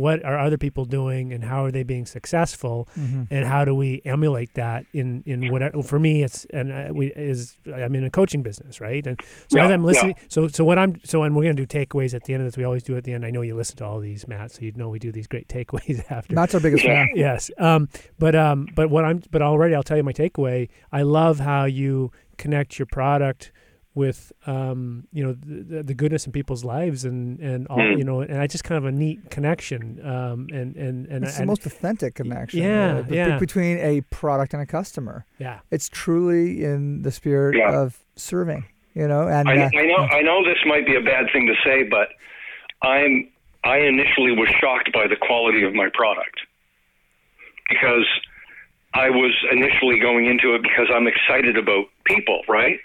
what 0.01 0.23
are 0.23 0.37
other 0.37 0.57
people 0.57 0.85
doing 0.85 1.33
and 1.33 1.43
how 1.43 1.63
are 1.63 1.71
they 1.71 1.83
being 1.83 2.05
successful 2.05 2.87
mm-hmm. 2.97 3.23
and 3.29 3.45
how 3.45 3.65
do 3.65 3.73
we 3.73 4.01
emulate 4.05 4.53
that 4.53 4.85
in 4.93 5.23
in 5.25 5.51
whatever 5.51 5.81
for 5.83 5.99
me 5.99 6.23
it's 6.23 6.45
and 6.45 6.71
uh, 6.71 6.89
we 6.93 7.07
is 7.07 7.57
i'm 7.73 7.95
in 7.95 8.03
a 8.03 8.09
coaching 8.09 8.41
business 8.41 8.79
right? 8.81 9.05
And 9.05 9.19
so 9.49 9.57
yeah, 9.57 9.65
as 9.65 9.71
i'm 9.71 9.83
listening 9.83 10.15
yeah. 10.17 10.23
so 10.29 10.47
so 10.47 10.63
what 10.63 10.77
i'm 10.77 10.99
so 11.03 11.23
and 11.23 11.35
we're 11.35 11.43
going 11.43 11.55
to 11.55 11.65
do 11.65 11.79
takeaways 11.79 12.13
at 12.13 12.23
the 12.23 12.33
end 12.33 12.43
of 12.43 12.47
this 12.47 12.57
we 12.57 12.63
always 12.63 12.83
do 12.83 12.97
at 12.97 13.03
the 13.03 13.13
end. 13.13 13.25
I 13.25 13.31
know 13.31 13.41
you 13.41 13.55
listen 13.55 13.77
to 13.77 13.85
all 13.85 13.99
these 13.99 14.27
matt 14.27 14.51
so 14.51 14.61
you 14.61 14.71
know 14.75 14.89
we 14.89 14.99
do 14.99 15.11
these 15.11 15.27
great 15.27 15.47
takeaways 15.47 16.03
after. 16.11 16.35
That's 16.35 16.53
our 16.53 16.61
biggest 16.61 16.83
fan. 16.83 17.09
Yes 17.15 17.51
um 17.57 17.89
but 18.19 18.35
um 18.35 18.67
but 18.75 18.89
what 18.89 19.05
i'm 19.05 19.21
but 19.31 19.41
already 19.41 19.75
i'll 19.75 19.83
tell 19.83 19.97
you 19.97 20.03
my 20.03 20.13
takeaway. 20.13 20.69
I 20.91 21.03
love 21.03 21.39
how 21.39 21.65
you 21.65 22.11
connect 22.37 22.79
your 22.79 22.85
product 22.85 23.51
with 23.97 24.31
um, 24.45 25.07
you 25.11 25.23
know 25.25 25.33
the, 25.33 25.81
the 25.83 25.93
goodness 26.01 26.25
in 26.27 26.31
people's 26.31 26.63
lives 26.63 27.03
and 27.03 27.39
and 27.39 27.67
all 27.67 27.79
Mm. 27.79 27.97
you 27.97 28.03
know 28.09 28.21
and 28.21 28.39
I 28.39 28.47
just 28.47 28.63
kind 28.63 28.77
of 28.77 28.85
a 28.85 28.91
neat 28.91 29.19
connection 29.31 29.81
um, 30.05 30.47
and 30.53 30.75
and 30.75 31.07
and, 31.07 31.23
It's 31.25 31.33
the 31.35 31.41
and 31.41 31.47
most 31.47 31.65
authentic 31.65 32.11
connection. 32.15 32.61
Yeah, 32.61 33.01
be- 33.01 33.15
yeah. 33.15 33.39
Between 33.39 33.77
a 33.79 34.01
product 34.21 34.53
and 34.53 34.61
a 34.61 34.65
customer, 34.65 35.25
yeah 35.39 35.59
it's 35.71 35.89
truly 35.89 36.63
in 36.63 37.01
the 37.01 37.11
spirit 37.11 37.57
Yeah. 37.57 37.81
of 37.81 37.97
serving. 38.15 38.63
You 38.93 39.07
know, 39.07 39.27
and 39.27 39.47
I, 39.49 39.57
uh, 39.65 39.69
I 39.83 39.85
know 39.91 40.01
I 40.17 40.21
know 40.21 40.43
this 40.43 40.61
might 40.65 40.85
be 40.85 40.95
a 40.95 41.01
bad 41.13 41.25
thing 41.33 41.45
to 41.47 41.55
say, 41.67 41.83
but 41.83 42.07
I'm 42.81 43.29
I 43.63 43.77
initially 43.93 44.31
was 44.41 44.49
shocked 44.61 44.89
by 44.93 45.05
the 45.07 45.15
quality 45.27 45.61
of 45.63 45.73
my 45.73 45.89
product 45.93 46.37
because 47.69 48.07
I 48.93 49.09
was 49.09 49.33
initially 49.51 49.99
going 49.99 50.25
into 50.25 50.55
it 50.55 50.61
because 50.63 50.87
I'm 50.95 51.07
excited 51.07 51.57
about 51.57 51.85
people, 52.05 52.41
right? 52.47 52.79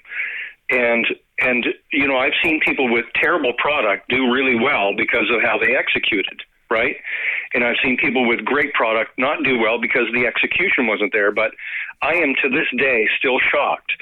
And 0.73 1.07
and 1.39 1.67
you 1.93 2.09
know 2.09 2.17
I've 2.17 2.33
seen 2.43 2.61
people 2.65 2.91
with 2.91 3.05
terrible 3.15 3.53
product 3.59 4.09
do 4.09 4.33
really 4.33 4.59
well 4.59 4.97
because 4.97 5.31
of 5.31 5.43
how 5.43 5.59
they 5.59 5.77
executed, 5.77 6.41
right? 6.71 6.97
And 7.53 7.63
I've 7.63 7.77
seen 7.85 7.99
people 7.99 8.27
with 8.27 8.45
great 8.45 8.73
product 8.73 9.13
not 9.19 9.45
do 9.45 9.59
well 9.59 9.79
because 9.79 10.07
the 10.15 10.27
execution 10.27 10.87
wasn't 10.87 11.13
there. 11.13 11.31
But 11.31 11.53
I 12.01 12.15
am 12.15 12.35
to 12.43 12.49
this 12.49 12.67
day 12.79 13.07
still 13.19 13.39
shocked 13.53 13.93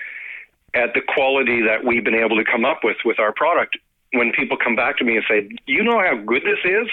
at 0.75 0.95
the 0.95 1.01
quality 1.01 1.61
that 1.63 1.85
we've 1.85 2.05
been 2.05 2.15
able 2.15 2.37
to 2.37 2.45
come 2.45 2.65
up 2.65 2.81
with 2.85 2.99
with 3.05 3.19
our 3.19 3.33
product 3.33 3.77
when 4.13 4.33
people 4.33 4.57
come 4.57 4.75
back 4.77 4.97
to 4.99 5.05
me 5.05 5.17
and 5.17 5.25
say, 5.29 5.49
"You 5.67 5.83
know 5.83 5.99
how 5.99 6.17
good 6.17 6.43
this 6.43 6.59
is," 6.65 6.89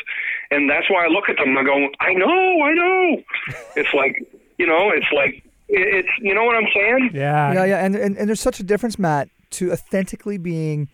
and 0.51 0.69
that's 0.69 0.89
why 0.89 1.05
I 1.05 1.07
look 1.07 1.29
at 1.29 1.37
them 1.37 1.49
and 1.55 1.59
I 1.59 1.63
go, 1.63 1.89
"I 1.99 2.13
know, 2.13 2.61
I 2.63 2.73
know." 2.73 3.23
it's 3.75 3.93
like, 3.93 4.23
you 4.57 4.65
know, 4.65 4.89
it's 4.89 5.11
like 5.13 5.43
it's 5.69 6.09
you 6.19 6.33
know 6.33 6.45
what 6.45 6.55
I'm 6.55 6.67
saying? 6.73 7.11
yeah 7.13 7.53
yeah, 7.53 7.65
yeah, 7.65 7.85
and, 7.85 7.95
and 7.95 8.17
and 8.17 8.27
there's 8.27 8.41
such 8.41 8.59
a 8.59 8.63
difference, 8.63 8.97
Matt, 8.97 9.29
to 9.51 9.71
authentically 9.71 10.37
being 10.37 10.89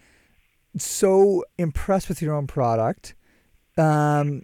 so 0.78 1.44
impressed 1.58 2.10
with 2.10 2.22
your 2.22 2.34
own 2.34 2.48
product, 2.48 3.16
um, 3.78 4.44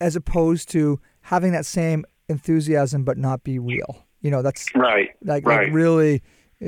as 0.00 0.16
opposed 0.16 0.68
to 0.70 1.00
having 1.22 1.52
that 1.52 1.66
same 1.66 2.04
enthusiasm 2.28 3.04
but 3.04 3.18
not 3.18 3.42
be 3.44 3.58
real. 3.58 4.04
You 4.20 4.30
know, 4.30 4.42
that's 4.42 4.66
Right. 4.74 5.10
like 5.22 5.46
Right. 5.46 5.66
like 5.66 5.74
really 5.74 6.22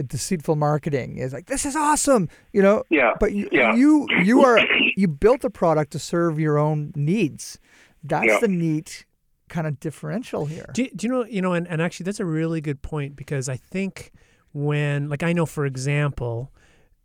deceitful 0.06 0.54
marketing 0.56 1.16
is 1.16 1.32
like 1.32 1.46
this 1.46 1.64
is 1.64 1.74
awesome. 1.74 2.28
You 2.52 2.62
know, 2.62 2.82
Yeah. 2.90 3.14
but 3.18 3.32
you 3.32 3.48
Yeah. 3.52 3.74
you 3.74 4.06
you 4.22 4.44
are 4.44 4.60
you 4.96 5.08
built 5.08 5.44
a 5.44 5.50
product 5.50 5.92
to 5.92 5.98
serve 5.98 6.38
your 6.38 6.58
own 6.58 6.92
needs. 6.94 7.58
That's 8.02 8.26
Yeah. 8.26 8.38
the 8.40 8.48
neat 8.48 9.04
kind 9.48 9.66
of 9.66 9.80
differential 9.80 10.44
here. 10.46 10.66
Do, 10.74 10.86
do 10.94 11.06
you 11.06 11.12
know, 11.12 11.24
you 11.24 11.40
know, 11.40 11.52
and, 11.54 11.66
and 11.68 11.80
actually 11.80 12.04
that's 12.04 12.20
a 12.20 12.24
really 12.26 12.60
good 12.60 12.82
point 12.82 13.16
because 13.16 13.48
I 13.48 13.56
think 13.56 14.12
when, 14.52 15.08
like, 15.08 15.22
I 15.22 15.32
know, 15.32 15.46
for 15.46 15.64
example, 15.64 16.52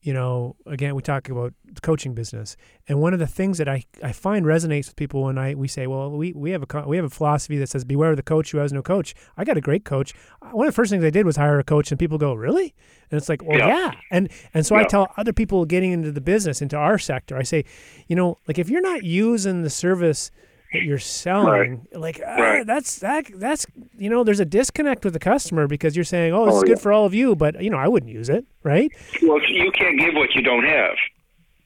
you 0.04 0.14
know, 0.14 0.58
again, 0.66 0.96
we 0.96 1.02
talk 1.02 1.30
about 1.30 1.54
the 1.72 1.80
coaching 1.80 2.14
business, 2.14 2.58
and 2.88 3.02
one 3.02 3.14
of 3.14 3.20
the 3.20 3.28
things 3.28 3.58
that 3.58 3.70
I, 3.70 3.86
I 4.04 4.12
find 4.12 4.46
resonates 4.46 4.88
with 4.88 4.98
people 4.98 5.24
when 5.24 5.38
I 5.38 5.56
we 5.56 5.70
say, 5.70 5.88
well, 5.88 6.12
we, 6.12 6.34
we 6.34 6.52
have 6.52 6.64
a 6.70 6.88
we 6.88 6.98
have 6.98 7.06
a 7.06 7.10
philosophy 7.10 7.58
that 7.58 7.70
says, 7.70 7.86
beware 7.86 8.12
of 8.12 8.18
the 8.18 8.24
coach 8.24 8.52
who 8.52 8.58
has 8.58 8.74
no 8.74 8.82
coach. 8.82 9.16
I 9.38 9.46
got 9.46 9.58
a 9.58 9.62
great 9.62 9.86
coach. 9.86 10.14
One 10.52 10.68
of 10.68 10.74
the 10.74 10.76
first 10.76 10.92
things 10.92 11.04
I 11.06 11.10
did 11.10 11.26
was 11.26 11.38
hire 11.38 11.58
a 11.58 11.64
coach, 11.64 11.90
and 11.90 11.98
people 11.98 12.18
go, 12.18 12.34
really? 12.34 12.76
And 13.10 13.18
it's 13.18 13.30
like, 13.30 13.42
well, 13.44 13.58
yeah. 13.58 13.68
Yeah. 13.68 13.92
And 14.12 14.30
and 14.54 14.66
so 14.66 14.76
I 14.76 14.84
tell 14.84 15.08
other 15.16 15.34
people 15.34 15.66
getting 15.66 15.94
into 15.94 16.12
the 16.12 16.22
business, 16.22 16.62
into 16.62 16.76
our 16.76 17.00
sector, 17.00 17.38
I 17.38 17.44
say, 17.44 17.64
you 18.08 18.16
know, 18.16 18.38
like 18.48 18.60
if 18.60 18.70
you're 18.70 18.82
not 18.82 19.04
using 19.04 19.64
the 19.64 19.70
service 19.70 20.32
that 20.74 20.82
you're 20.84 21.00
selling, 21.00 21.88
like 21.94 22.20
ah, 22.26 22.36
Right. 22.36 22.66
that's 22.68 23.00
that 23.00 23.26
that's 23.36 23.66
you 23.98 24.10
know, 24.10 24.24
there's 24.24 24.40
a 24.40 24.46
disconnect 24.46 25.04
with 25.06 25.14
the 25.14 25.20
customer 25.20 25.68
because 25.68 25.96
you're 25.96 26.04
saying, 26.06 26.34
oh, 26.34 26.46
this 26.46 26.54
Oh, 26.56 26.58
is 26.58 26.64
good 26.64 26.70
yeah. 26.78 26.82
for 26.82 26.92
all 26.92 27.06
of 27.06 27.14
you, 27.14 27.36
but 27.36 27.62
you 27.64 27.70
know, 27.70 27.78
I 27.78 27.88
wouldn't 27.88 28.12
use 28.12 28.30
it, 28.30 28.46
right? 28.64 28.92
Well, 29.22 29.40
you 29.48 29.72
can't 29.72 29.98
give 30.00 30.14
what 30.16 30.34
you 30.36 30.42
don't 30.42 30.66
have. 30.66 30.96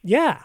Yeah. 0.04 0.42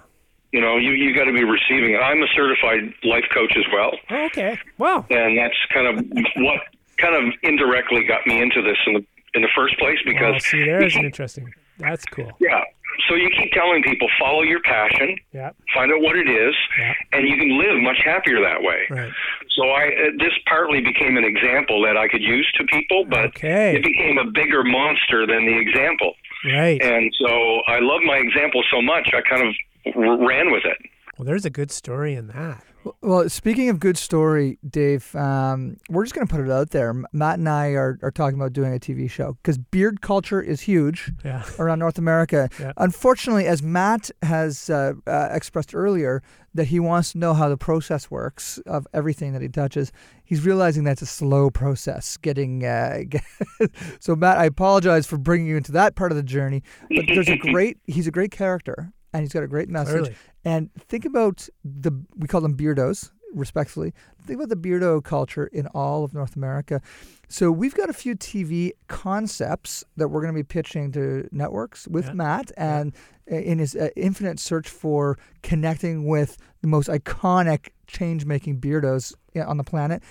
You 0.51 0.61
know, 0.61 0.77
you 0.77 0.91
you 0.91 1.15
got 1.15 1.25
to 1.25 1.33
be 1.33 1.43
receiving. 1.43 1.93
it. 1.93 1.97
I'm 1.97 2.21
a 2.23 2.27
certified 2.35 2.93
life 3.03 3.25
coach 3.33 3.53
as 3.57 3.63
well, 3.73 3.91
Oh, 4.09 4.25
okay. 4.25 4.57
Wow. 4.77 5.05
and 5.09 5.37
that's 5.37 5.55
kind 5.73 5.87
of 5.87 6.05
what 6.37 6.59
kind 6.97 7.15
of 7.15 7.33
indirectly 7.43 8.03
got 8.05 8.25
me 8.27 8.41
into 8.41 8.61
this 8.61 8.77
in 8.87 8.93
the 8.93 9.05
in 9.35 9.41
the 9.41 9.49
first 9.55 9.77
place 9.79 9.97
because 10.05 10.31
Well, 10.33 10.39
see, 10.39 10.63
there's 10.63 10.95
an 10.95 11.05
interesting. 11.11 11.51
That's 11.79 12.05
cool. 12.05 12.31
yeah. 12.39 12.61
So 13.09 13.15
you 13.15 13.29
keep 13.35 13.51
telling 13.53 13.81
people 13.81 14.07
follow 14.19 14.43
your 14.43 14.61
passion, 14.61 15.17
Yeah. 15.33 15.49
find 15.73 15.91
out 15.91 15.99
what 16.01 16.15
it 16.15 16.29
is, 16.29 16.53
Yeah. 16.79 16.93
and 17.11 17.27
you 17.27 17.35
can 17.37 17.57
live 17.57 17.81
much 17.81 17.99
happier 18.05 18.39
that 18.41 18.61
way. 18.61 18.81
Right. 18.89 19.11
So 19.57 19.69
I 19.69 19.87
uh, 19.87 20.11
this 20.19 20.33
partly 20.47 20.79
became 20.81 21.17
an 21.17 21.23
example 21.23 21.81
that 21.83 21.97
I 21.97 22.07
could 22.07 22.21
use 22.21 22.47
to 22.57 22.63
people, 22.65 23.05
but 23.05 23.25
Okay. 23.35 23.75
it 23.75 23.83
became 23.83 24.19
a 24.19 24.25
bigger 24.25 24.63
monster 24.63 25.25
than 25.25 25.45
the 25.45 25.57
example. 25.57 26.13
Right. 26.45 26.79
And 26.83 27.11
so 27.19 27.61
I 27.67 27.79
love 27.79 28.01
my 28.05 28.17
example 28.17 28.63
so 28.69 28.81
much, 28.81 29.09
I 29.13 29.21
kind 29.21 29.47
of 29.47 29.55
r- 29.95 30.17
ran 30.27 30.51
with 30.51 30.63
it. 30.65 30.77
Well, 31.23 31.29
there's 31.29 31.45
a 31.45 31.49
good 31.49 31.71
story 31.71 32.15
in 32.15 32.27
that. 32.27 32.65
Well, 32.99 33.29
speaking 33.29 33.69
of 33.69 33.79
good 33.79 33.97
story, 33.97 34.59
Dave, 34.69 35.15
um, 35.15 35.77
we're 35.89 36.03
just 36.03 36.13
going 36.13 36.27
to 36.27 36.35
put 36.35 36.43
it 36.45 36.51
out 36.51 36.71
there. 36.71 36.93
Matt 37.13 37.39
and 37.39 37.47
I 37.47 37.69
are, 37.69 37.97
are 38.01 38.11
talking 38.11 38.37
about 38.37 38.51
doing 38.51 38.73
a 38.75 38.77
TV 38.77 39.09
show 39.09 39.37
because 39.41 39.57
beard 39.57 40.01
culture 40.01 40.41
is 40.41 40.59
huge 40.59 41.13
Yeah. 41.23 41.45
around 41.59 41.79
North 41.79 41.97
America. 41.97 42.49
Yeah. 42.59 42.73
Unfortunately, 42.75 43.45
as 43.47 43.63
Matt 43.63 44.11
has 44.21 44.69
uh, 44.69 44.95
uh, 45.07 45.29
expressed 45.31 45.73
earlier, 45.73 46.21
that 46.55 46.65
he 46.65 46.81
wants 46.81 47.13
to 47.13 47.19
know 47.19 47.33
how 47.33 47.47
the 47.47 47.55
process 47.55 48.11
works 48.11 48.57
of 48.65 48.85
everything 48.93 49.31
that 49.31 49.41
he 49.41 49.47
touches. 49.47 49.93
He's 50.25 50.45
realizing 50.45 50.83
that's 50.83 51.01
a 51.01 51.05
slow 51.05 51.49
process. 51.49 52.17
Getting 52.17 52.65
uh, 52.65 53.03
so, 54.01 54.13
Matt, 54.17 54.39
I 54.39 54.43
apologize 54.43 55.07
for 55.07 55.17
bringing 55.17 55.47
you 55.47 55.55
into 55.55 55.71
that 55.71 55.95
part 55.95 56.11
of 56.11 56.17
the 56.17 56.21
journey, 56.23 56.63
but 56.89 57.05
there's 57.07 57.29
a 57.29 57.37
great. 57.53 57.77
He's 57.87 58.07
a 58.07 58.11
great 58.11 58.31
character, 58.31 58.91
and 59.13 59.21
he's 59.23 59.31
got 59.31 59.43
a 59.43 59.47
great 59.47 59.69
message. 59.69 59.93
Clearly. 59.93 60.15
And 60.45 60.69
think 60.75 61.05
about 61.05 61.47
the 61.63 61.91
we 62.15 62.27
call 62.27 62.41
them 62.41 62.55
beardos, 62.57 63.11
respectfully. 63.33 63.93
Think 64.25 64.39
about 64.41 64.49
the 64.49 64.55
beardo 64.55 65.03
culture 65.03 65.47
in 65.47 65.67
all 65.67 66.03
of 66.03 66.13
North 66.13 66.35
America. 66.35 66.81
So 67.29 67.51
we've 67.51 67.73
got 67.73 67.89
a 67.89 67.93
few 67.93 68.15
TV 68.15 68.71
concepts 68.87 69.83
that 69.97 70.09
we're 70.09 70.21
going 70.21 70.33
to 70.33 70.37
be 70.39 70.43
pitching 70.43 70.91
to 70.93 71.27
networks 71.31 71.87
with 71.87 72.07
Yeah. 72.07 72.13
Matt, 72.13 72.51
and 72.57 72.93
in 73.25 73.57
his 73.59 73.75
uh, 73.75 73.89
infinite 73.95 74.39
search 74.39 74.67
for 74.69 75.17
connecting 75.43 76.05
with 76.05 76.37
the 76.61 76.67
most 76.67 76.89
iconic 76.89 77.69
change-making 77.87 78.59
beardos 78.59 79.13
uh, 79.35 79.41
on 79.45 79.57
the 79.57 79.63
planet. 79.63 80.03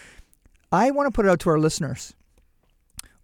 I 0.73 0.91
want 0.91 1.07
to 1.07 1.15
put 1.15 1.27
it 1.27 1.29
out 1.29 1.41
to 1.41 1.51
our 1.51 1.59
listeners. 1.59 2.15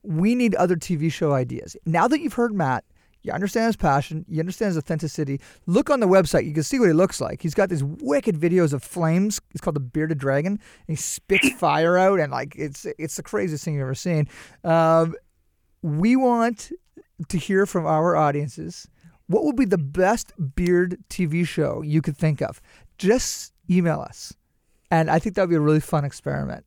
We 0.03 0.35
need 0.35 0.55
other 0.55 0.77
TV 0.77 1.11
show 1.11 1.33
ideas. 1.33 1.77
Now 1.87 2.07
that 2.09 2.21
you've 2.21 2.35
heard 2.35 2.53
Matt, 2.55 2.85
you 3.23 3.33
understand 3.33 3.67
his 3.67 3.77
passion, 3.77 4.25
you 4.29 4.41
understand 4.41 4.69
his 4.69 4.79
authenticity. 4.79 5.41
Look 5.67 5.91
on 5.91 6.01
the 6.01 6.07
website, 6.07 6.47
you 6.47 6.55
can 6.55 6.63
see 6.63 6.79
what 6.79 6.87
he 6.87 6.93
looks 6.93 7.21
like. 7.21 7.43
He's 7.43 7.55
got 7.55 7.69
these 7.69 7.83
wicked 7.83 8.37
videos 8.37 8.73
of 8.73 8.83
flames. 8.83 9.41
It's 9.51 9.61
called 9.61 9.77
the 9.77 9.81
Bearded 9.81 10.19
Dragon. 10.19 10.53
And 10.53 10.61
he 10.87 10.97
spits 10.97 11.51
fire 11.59 11.99
out, 11.99 12.21
and 12.21 12.31
like 12.31 12.55
it's 12.57 12.87
it's 12.99 13.17
the 13.17 13.23
craziest 13.23 13.65
thing 13.65 13.75
you've 13.75 13.83
ever 13.83 13.95
seen. 13.95 14.29
Um, 14.65 15.15
we 15.83 16.17
want 16.17 16.71
to 17.29 17.39
hear 17.39 17.67
from 17.67 17.87
our 17.87 18.17
audiences. 18.17 18.89
What 19.27 19.45
would 19.45 19.57
be 19.57 19.67
the 19.67 19.79
best 19.79 20.33
beard 20.55 20.99
TV 21.11 21.47
show 21.47 21.83
you 21.83 22.01
could 22.01 22.17
think 22.17 22.41
of? 22.41 22.63
Just 22.97 23.53
email 23.71 24.01
us, 24.01 24.35
and 24.91 25.11
I 25.11 25.19
think 25.19 25.35
that 25.37 25.43
would 25.43 25.51
be 25.51 25.57
a 25.57 25.61
really 25.61 25.81
fun 25.81 26.05
experiment. 26.05 26.65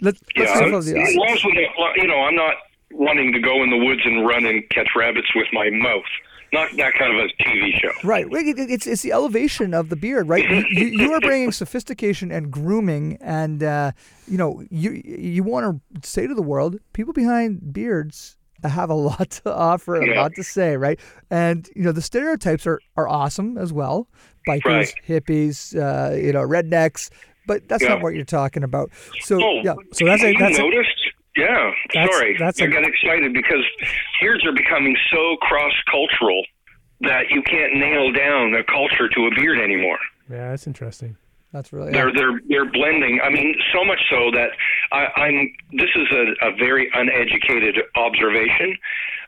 Let's, 0.00 0.20
let's 0.36 0.50
Yeah, 0.50 0.58
hear 0.60 0.70
from 0.70 0.84
the 0.84 1.00
as 1.00 1.16
long 1.16 1.28
as 1.30 1.44
we 1.44 1.68
you 1.96 2.06
know, 2.06 2.20
I'm 2.20 2.36
not 2.36 2.54
wanting 2.92 3.32
to 3.32 3.40
go 3.40 3.62
in 3.62 3.70
the 3.70 3.76
woods 3.76 4.00
and 4.04 4.26
run 4.26 4.44
and 4.46 4.68
catch 4.70 4.88
rabbits 4.96 5.28
with 5.34 5.46
my 5.52 5.70
mouth. 5.70 6.04
Not 6.50 6.70
that 6.78 6.94
kind 6.94 7.12
of 7.14 7.26
a 7.26 7.42
TV 7.42 7.78
show. 7.78 7.90
Right. 8.02 8.26
It's 8.30 8.86
it's 8.86 9.02
the 9.02 9.12
elevation 9.12 9.74
of 9.74 9.90
the 9.90 9.96
beard, 9.96 10.28
right? 10.30 10.48
You, 10.48 10.86
you, 10.86 11.12
are 11.12 11.20
bringing 11.20 11.52
sophistication 11.62 12.32
and 12.32 12.50
grooming, 12.50 13.18
and 13.20 13.62
uh, 13.62 13.92
you 14.26 14.38
know 14.38 14.64
you 14.70 14.92
you 15.04 15.42
want 15.42 15.82
to 16.00 16.08
say 16.08 16.26
to 16.26 16.34
the 16.34 16.40
world, 16.40 16.76
people 16.94 17.12
behind 17.12 17.74
beards 17.74 18.38
have 18.64 18.88
a 18.88 18.94
lot 18.94 19.28
to 19.44 19.54
offer, 19.54 19.96
and 19.96 20.10
a 20.10 20.14
lot 20.22 20.34
to 20.36 20.42
say, 20.42 20.78
right? 20.78 20.98
And 21.30 21.68
you 21.76 21.82
know 21.82 21.92
the 21.92 22.00
stereotypes 22.00 22.66
are 22.66 22.80
are 22.96 23.06
awesome 23.06 23.58
as 23.58 23.70
well, 23.70 24.08
bikers, 24.48 24.64
Right. 24.64 24.94
hippies, 25.06 25.76
uh, 25.76 26.16
you 26.16 26.32
know, 26.32 26.40
rednecks. 26.40 27.10
But 27.46 27.68
that's 27.68 27.82
Yeah. 27.82 27.90
not 27.90 28.02
what 28.02 28.14
you're 28.14 28.24
talking 28.24 28.62
about. 28.62 28.90
So 29.20 29.42
Oh, 29.42 29.60
yeah, 29.62 29.74
So 29.92 30.06
that's 30.06 30.22
a 30.22 30.32
you 30.32 30.38
that's 30.38 30.58
a, 30.58 30.62
noticed? 30.62 30.98
Yeah. 31.38 31.70
That's- 31.94 32.14
Sorry. 32.16 32.36
that's 32.38 32.60
I 32.60 32.64
a- 32.64 32.68
got 32.68 32.84
excited 32.84 33.32
because 33.32 33.64
beards 34.20 34.44
are 34.44 34.52
becoming 34.52 34.96
so 35.12 35.36
cross 35.40 35.72
cultural 35.90 36.42
that 37.02 37.30
you 37.30 37.42
can't 37.42 37.74
nail 37.74 38.10
down 38.12 38.54
a 38.54 38.64
culture 38.64 39.08
to 39.08 39.20
a 39.26 39.30
beard 39.36 39.58
anymore. 39.60 39.98
yeah, 40.28 40.50
that's 40.50 40.66
interesting. 40.66 41.16
that's 41.52 41.72
really 41.72 41.92
They're 41.92 42.12
they're 42.12 42.40
they're 42.48 42.70
blending. 42.70 43.20
I 43.22 43.30
mean, 43.30 43.54
so 43.72 43.84
much 43.84 44.00
so 44.10 44.30
that 44.32 44.50
I, 44.92 45.06
I'm. 45.22 45.52
This 45.72 45.90
is 45.94 46.08
a, 46.10 46.48
a 46.48 46.56
very 46.56 46.90
uneducated 46.92 47.76
observation, 47.94 48.76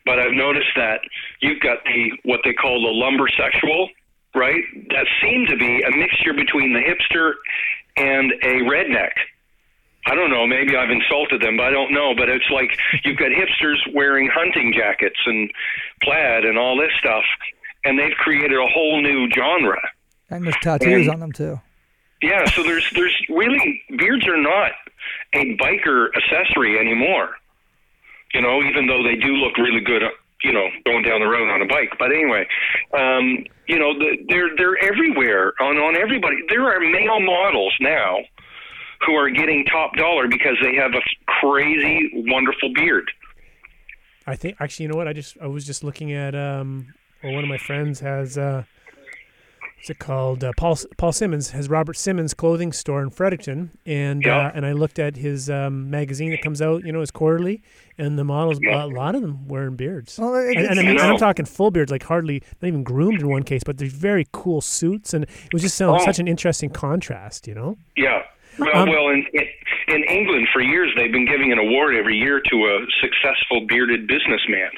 but 0.04 0.18
I've 0.18 0.32
noticed 0.34 0.72
that 0.76 1.00
you've 1.40 1.60
got 1.60 1.78
the 1.84 2.10
what 2.24 2.40
they 2.44 2.52
call 2.52 2.82
the 2.82 2.92
lumbersexual, 3.02 3.88
right? 4.34 4.62
That 4.90 5.06
seem 5.22 5.46
to 5.46 5.56
be 5.56 5.82
a 5.82 5.96
mixture 5.96 6.34
between 6.34 6.72
the 6.74 6.80
hipster 6.80 7.32
and 7.96 8.32
a 8.42 8.54
redneck. 8.68 9.12
I 10.06 10.14
don't 10.14 10.30
know. 10.30 10.46
Maybe 10.46 10.76
I've 10.76 10.90
insulted 10.90 11.42
them, 11.42 11.56
but 11.56 11.64
I 11.66 11.70
don't 11.70 11.92
know. 11.92 12.14
But 12.16 12.28
it's 12.28 12.48
like 12.50 12.70
you've 13.04 13.18
got 13.18 13.28
hipsters 13.30 13.76
wearing 13.94 14.28
hunting 14.32 14.72
jackets 14.76 15.18
and 15.26 15.50
plaid 16.02 16.44
and 16.44 16.58
all 16.58 16.76
this 16.76 16.90
stuff, 16.98 17.24
and 17.84 17.98
they've 17.98 18.16
created 18.18 18.58
a 18.58 18.66
whole 18.72 19.00
new 19.02 19.28
genre. 19.30 19.78
And 20.30 20.44
there's 20.44 20.56
tattoos 20.62 21.06
And- 21.06 21.10
on 21.14 21.20
them 21.20 21.32
too. 21.32 21.60
Yeah, 22.22 22.44
so 22.44 22.62
there's 22.62 22.88
there's 22.94 23.16
really 23.30 23.82
beards 23.96 24.26
are 24.28 24.36
not 24.36 24.72
a 25.32 25.56
biker 25.56 26.08
accessory 26.14 26.78
anymore. 26.78 27.30
You 28.34 28.42
know, 28.42 28.62
even 28.62 28.86
though 28.86 29.02
they 29.02 29.16
do 29.16 29.32
look 29.36 29.56
really 29.56 29.80
good, 29.80 30.02
uh, 30.02 30.10
you 30.44 30.52
know, 30.52 30.68
going 30.84 31.02
down 31.02 31.20
the 31.20 31.26
road 31.26 31.48
on 31.50 31.62
a 31.62 31.66
bike. 31.66 31.92
But 31.98 32.12
anyway, 32.12 32.46
um, 32.92 33.44
you 33.66 33.78
know, 33.78 33.98
the, 33.98 34.18
they're 34.28 34.54
they're 34.56 34.76
everywhere 34.84 35.54
on 35.60 35.78
on 35.78 35.96
everybody. 35.96 36.36
There 36.50 36.64
are 36.70 36.78
male 36.80 37.20
models 37.20 37.74
now 37.80 38.18
who 39.06 39.14
are 39.14 39.30
getting 39.30 39.64
top 39.66 39.94
dollar 39.94 40.28
because 40.28 40.56
they 40.62 40.74
have 40.76 40.92
a 40.94 41.00
crazy, 41.40 42.10
wonderful 42.28 42.72
beard. 42.74 43.10
I 44.26 44.36
think 44.36 44.56
actually, 44.60 44.84
you 44.84 44.88
know 44.90 44.96
what? 44.96 45.08
I 45.08 45.12
just 45.12 45.36
I 45.40 45.46
was 45.46 45.64
just 45.66 45.82
looking 45.82 46.12
at 46.12 46.34
um, 46.34 46.92
well, 47.22 47.32
one 47.32 47.42
of 47.44 47.48
my 47.48 47.58
friends 47.58 48.00
has 48.00 48.36
uh, 48.38 48.64
what's 49.76 49.90
it 49.90 49.98
called? 49.98 50.44
Uh, 50.44 50.52
Paul 50.56 50.78
Paul 50.98 51.12
Simmons 51.12 51.50
has 51.50 51.68
Robert 51.70 51.96
Simmons 51.96 52.34
clothing 52.34 52.72
store 52.72 53.02
in 53.02 53.10
Fredericton, 53.10 53.70
and 53.86 54.22
Yeah. 54.24 54.48
uh, 54.48 54.52
and 54.54 54.66
I 54.66 54.72
looked 54.72 54.98
at 54.98 55.16
his 55.16 55.48
um, 55.48 55.90
magazine 55.90 56.30
that 56.32 56.42
comes 56.42 56.60
out, 56.60 56.84
you 56.84 56.92
know, 56.92 57.00
his 57.00 57.10
quarterly, 57.10 57.62
and 57.98 58.18
the 58.18 58.24
models, 58.24 58.58
Yeah. 58.60 58.84
a 58.84 58.86
lot 58.86 59.14
of 59.14 59.22
them 59.22 59.48
wearing 59.48 59.74
beards. 59.76 60.18
Well, 60.18 60.34
it- 60.36 60.48
and, 60.56 60.58
and 60.58 60.66
I 60.68 60.72
it's- 60.72 60.84
mean, 60.84 60.98
I 60.98 61.02
and 61.04 61.12
I'm 61.12 61.18
talking 61.18 61.46
full 61.46 61.70
beards, 61.70 61.90
like 61.90 62.02
hardly 62.04 62.42
not 62.60 62.68
even 62.68 62.84
groomed 62.84 63.22
in 63.22 63.28
one 63.28 63.42
case, 63.42 63.62
but 63.64 63.78
they're 63.78 63.88
very 63.88 64.26
cool 64.32 64.60
suits, 64.60 65.14
and 65.14 65.24
it 65.24 65.52
was 65.54 65.62
just 65.62 65.76
so, 65.76 65.94
Oh. 65.96 65.98
such 66.04 66.18
an 66.18 66.28
interesting 66.28 66.68
contrast, 66.70 67.48
you 67.48 67.54
know. 67.54 67.78
Yeah. 67.96 68.22
Well, 68.58 68.76
Um, 68.76 68.88
well, 68.88 69.08
in, 69.08 69.24
in 69.88 70.04
England 70.04 70.48
for 70.52 70.60
years 70.60 70.90
they've 70.96 71.12
been 71.12 71.26
giving 71.26 71.52
an 71.52 71.58
award 71.58 71.94
every 71.94 72.16
year 72.16 72.40
to 72.40 72.56
a 72.66 72.86
successful 73.00 73.66
bearded 73.66 74.06
businessman. 74.06 74.70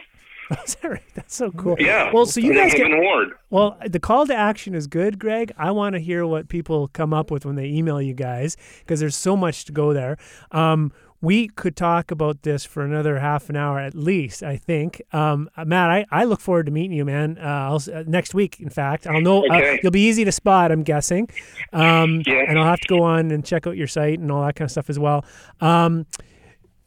That's 1.14 1.35
so 1.35 1.50
cool. 1.52 1.76
Yeah. 1.78 2.11
Well, 2.12 2.26
so 2.26 2.38
you 2.40 2.52
guys 2.52 2.74
get 2.74 2.85
an 2.87 2.92
award. 2.92 3.30
Well, 3.48 3.78
the 3.87 3.98
call 4.00 4.26
to 4.26 4.35
action 4.35 4.74
is 4.74 4.87
good, 4.87 5.18
Greg. 5.18 5.50
I 5.56 5.70
want 5.70 5.94
to 5.94 5.98
hear 5.98 6.26
what 6.26 6.48
people 6.48 6.88
come 6.88 7.14
up 7.14 7.30
with 7.30 7.46
when 7.46 7.56
they 7.56 7.66
email 7.66 8.02
you 8.02 8.12
guys 8.12 8.56
because 8.80 9.00
there's 9.00 9.16
so 9.16 9.35
much 9.35 9.64
to 9.66 9.72
go 9.72 9.94
there. 9.94 10.18
Um, 10.50 10.92
we 11.22 11.46
could 11.48 11.76
talk 11.76 12.11
about 12.11 12.42
this 12.42 12.64
for 12.64 12.85
another 12.85 13.20
half 13.20 13.48
an 13.48 13.56
hour 13.56 13.78
at 13.78 13.94
least, 13.94 14.42
I 14.42 14.56
think. 14.56 15.00
Um, 15.12 15.48
uh, 15.56 15.64
Matt, 15.64 15.88
I, 15.88 16.04
I 16.11 16.24
look 16.24 16.40
forward 16.40 16.66
to 16.66 16.72
meeting 16.72 16.96
you, 16.96 17.04
man. 17.04 17.38
Uh, 17.40 17.46
I'll, 17.46 17.76
uh, 17.94 18.02
next 18.06 18.35
week, 18.35 18.58
in 18.61 18.68
fact. 18.70 19.06
I'll 19.06 19.20
know 19.20 19.42
uh, 19.48 19.54
Okay. 19.56 19.78
you'll 19.82 19.92
be 19.92 20.06
easy 20.08 20.24
to 20.24 20.32
spot, 20.32 20.72
I'm 20.72 20.82
guessing. 20.82 21.30
Um, 21.72 22.22
Yeah. 22.26 22.44
And 22.48 22.58
I'll 22.58 22.66
have 22.66 22.80
to 22.80 22.88
go 22.88 23.02
on 23.02 23.30
and 23.30 23.44
check 23.44 23.66
out 23.68 23.76
your 23.76 23.87
site 23.87 24.18
and 24.18 24.30
all 24.32 24.44
that 24.44 24.56
kind 24.56 24.66
of 24.66 24.72
stuff 24.72 24.90
as 24.90 24.98
well. 24.98 25.24
Um, 25.61 26.06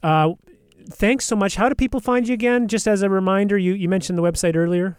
uh, 0.02 0.34
thanks 0.90 1.24
so 1.24 1.34
much. 1.34 1.56
How 1.56 1.68
do 1.70 1.74
people 1.74 2.00
find 2.00 2.28
you 2.28 2.34
again? 2.34 2.68
Just 2.68 2.86
as 2.86 3.02
a 3.02 3.08
reminder, 3.10 3.56
you, 3.56 3.72
you 3.72 3.88
mentioned 3.88 4.18
the 4.18 4.22
website 4.22 4.54
earlier. 4.54 4.98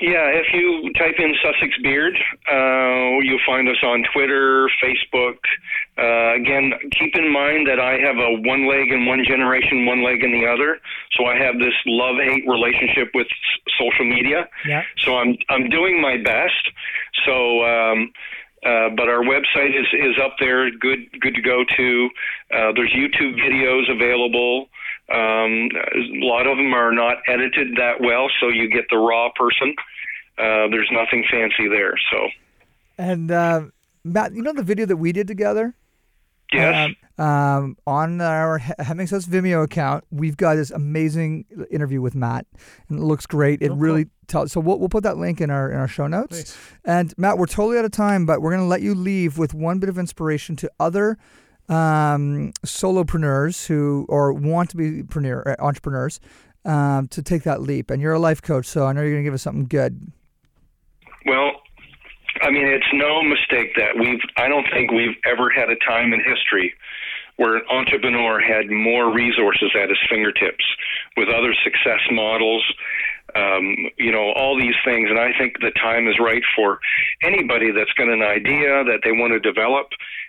Yeah, 0.00 0.30
if 0.30 0.46
you 0.52 0.92
type 0.92 1.16
in 1.18 1.34
Sussex 1.42 1.74
Beard, 1.82 2.14
uh, 2.46 3.18
you'll 3.24 3.40
find 3.46 3.68
us 3.68 3.82
on 3.82 4.04
Twitter, 4.12 4.70
Facebook. 4.84 5.38
Uh, 5.96 6.34
again, 6.36 6.72
keep 6.92 7.16
in 7.16 7.32
mind 7.32 7.66
that 7.66 7.80
I 7.80 7.98
have 7.98 8.16
a 8.16 8.40
one 8.46 8.68
leg 8.68 8.92
in 8.92 9.06
one 9.06 9.24
generation, 9.24 9.86
one 9.86 10.04
leg 10.04 10.22
in 10.22 10.30
the 10.30 10.46
other. 10.46 10.78
So 11.16 11.24
I 11.24 11.36
have 11.36 11.58
this 11.58 11.74
love 11.86 12.16
hate 12.16 12.44
relationship 12.46 13.10
with 13.14 13.26
s- 13.26 13.72
social 13.78 14.04
media. 14.04 14.48
Yeah. 14.66 14.82
So 14.98 15.16
I'm 15.18 15.36
I'm 15.48 15.68
doing 15.68 16.00
my 16.00 16.16
best. 16.18 16.70
So. 17.24 17.64
Um, 17.64 18.12
uh, 18.66 18.88
but 18.96 19.08
our 19.08 19.22
website 19.22 19.70
is, 19.70 19.86
is 19.92 20.18
up 20.20 20.34
there, 20.40 20.68
good 20.68 20.98
good 21.20 21.32
to 21.36 21.40
go 21.40 21.62
to. 21.76 22.10
Uh, 22.52 22.72
there's 22.74 22.90
YouTube 22.90 23.38
videos 23.38 23.88
available. 23.88 24.68
Um, 25.10 25.70
a 25.74 26.24
lot 26.26 26.46
of 26.46 26.56
them 26.58 26.74
are 26.74 26.92
not 26.92 27.18
edited 27.26 27.76
that 27.76 28.00
well, 28.00 28.28
so 28.40 28.48
you 28.48 28.68
get 28.68 28.84
the 28.90 28.98
raw 28.98 29.30
person. 29.34 29.74
Uh, 30.36 30.68
there's 30.70 30.88
nothing 30.92 31.24
fancy 31.30 31.66
there. 31.68 31.94
So 32.10 32.28
And 32.98 33.30
uh, 33.30 33.62
Matt, 34.04 34.34
you 34.34 34.42
know 34.42 34.52
the 34.52 34.62
video 34.62 34.86
that 34.86 34.96
we 34.98 35.12
did 35.12 35.26
together? 35.26 35.74
yes, 36.52 36.94
Um, 37.18 37.24
um, 37.26 37.76
on 37.86 38.20
our 38.20 38.58
He- 38.58 38.72
Hemmings 38.78 39.10
House 39.10 39.26
Vimeo 39.26 39.64
account, 39.64 40.04
we've 40.10 40.36
got 40.36 40.54
this 40.54 40.70
amazing 40.70 41.44
interview 41.70 42.00
with 42.00 42.14
Matt, 42.14 42.46
and 42.88 42.98
it 42.98 43.02
looks 43.02 43.26
great. 43.26 43.60
It 43.60 43.66
Oh, 43.66 43.68
cool. 43.70 43.76
really 43.78 44.06
tells. 44.28 44.52
So 44.52 44.60
we'll, 44.60 44.78
we'll 44.78 44.88
put 44.88 45.02
that 45.02 45.16
link 45.18 45.40
in 45.40 45.50
our 45.50 45.70
in 45.70 45.78
our 45.78 45.88
show 45.88 46.06
notes. 46.06 46.36
Nice. 46.36 46.58
And 46.84 47.14
Matt, 47.18 47.38
we're 47.38 47.46
totally 47.46 47.78
out 47.78 47.84
of 47.84 47.90
time, 47.92 48.24
but 48.24 48.40
we're 48.40 48.50
going 48.50 48.62
to 48.62 48.68
let 48.68 48.82
you 48.82 48.94
leave 48.94 49.36
with 49.38 49.52
one 49.54 49.78
bit 49.78 49.88
of 49.88 49.98
inspiration 49.98 50.54
to 50.56 50.70
other 50.78 51.18
um, 51.68 52.52
solopreneurs 52.64 53.66
who 53.66 54.06
or 54.08 54.32
want 54.32 54.70
to 54.70 54.76
be 54.76 55.02
preneur, 55.02 55.46
uh, 55.46 55.56
entrepreneurs 55.62 56.20
um, 56.64 57.08
to 57.08 57.22
take 57.22 57.42
that 57.44 57.62
leap. 57.62 57.90
And 57.90 58.00
you're 58.02 58.14
a 58.14 58.18
life 58.18 58.42
coach, 58.42 58.66
so 58.66 58.86
I 58.86 58.92
know 58.92 59.02
you're 59.02 59.12
going 59.12 59.24
to 59.24 59.26
give 59.26 59.34
us 59.34 59.42
something 59.42 59.66
good. 59.66 60.12
Well, 61.26 61.52
I 62.42 62.50
mean, 62.50 62.66
it's 62.66 62.86
no 62.92 63.22
mistake 63.22 63.74
that 63.76 63.98
we've, 63.98 64.20
I 64.36 64.48
don't 64.48 64.66
think 64.72 64.92
we've 64.92 65.16
ever 65.24 65.50
had 65.50 65.70
a 65.70 65.76
time 65.86 66.12
in 66.12 66.20
history 66.20 66.74
where 67.36 67.56
an 67.56 67.62
entrepreneur 67.70 68.40
had 68.40 68.68
more 68.68 69.12
resources 69.12 69.70
at 69.80 69.88
his 69.88 69.98
fingertips 70.10 70.64
with 71.16 71.28
other 71.28 71.54
success 71.62 72.00
models, 72.10 72.64
um, 73.36 73.76
you 73.96 74.10
know, 74.10 74.32
all 74.32 74.58
these 74.58 74.74
things. 74.84 75.08
And 75.08 75.18
I 75.18 75.30
think 75.38 75.60
the 75.60 75.70
time 75.80 76.08
is 76.08 76.18
right 76.18 76.42
for 76.56 76.80
anybody 77.22 77.70
that's 77.70 77.92
got 77.92 78.08
an 78.08 78.22
idea 78.22 78.82
that 78.84 79.00
they 79.04 79.12
want 79.12 79.32
to 79.32 79.40
develop. 79.40 79.86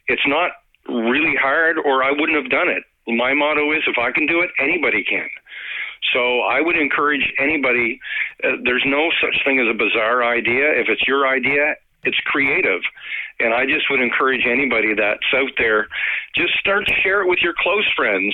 It's 0.08 0.22
not 0.28 0.52
really 0.90 1.36
hard, 1.36 1.78
or 1.78 2.04
I 2.04 2.12
wouldn't 2.12 2.38
have 2.38 2.50
done 2.50 2.70
it. 2.70 2.84
My 3.08 3.34
motto 3.34 3.72
is 3.74 3.84
if 3.88 3.98
I 3.98 4.12
can 4.12 4.28
do 4.28 4.42
it, 4.42 4.50
anybody 4.60 5.04
can. 5.04 5.28
So 6.14 6.42
I 6.42 6.62
would 6.62 6.78
encourage 6.78 7.34
anybody. 7.40 8.00
Uh, 8.44 8.58
there's 8.64 8.84
no 8.86 9.10
such 9.22 9.44
thing 9.46 9.60
as 9.60 9.68
a 9.70 9.78
bizarre 9.78 10.24
idea. 10.24 10.72
If 10.80 10.88
it's 10.90 11.06
your 11.08 11.28
idea, 11.28 11.76
it's 12.04 12.18
creative, 12.26 12.82
and 13.40 13.54
I 13.54 13.66
just 13.66 13.90
would 13.90 14.00
encourage 14.02 14.46
anybody 14.46 14.94
that's 14.94 15.28
out 15.36 15.52
there, 15.58 15.88
just 16.36 16.54
start 16.60 16.88
to 16.88 16.94
share 17.04 17.22
it 17.22 17.30
with 17.30 17.40
your 17.42 17.54
close 17.58 17.86
friends, 17.96 18.34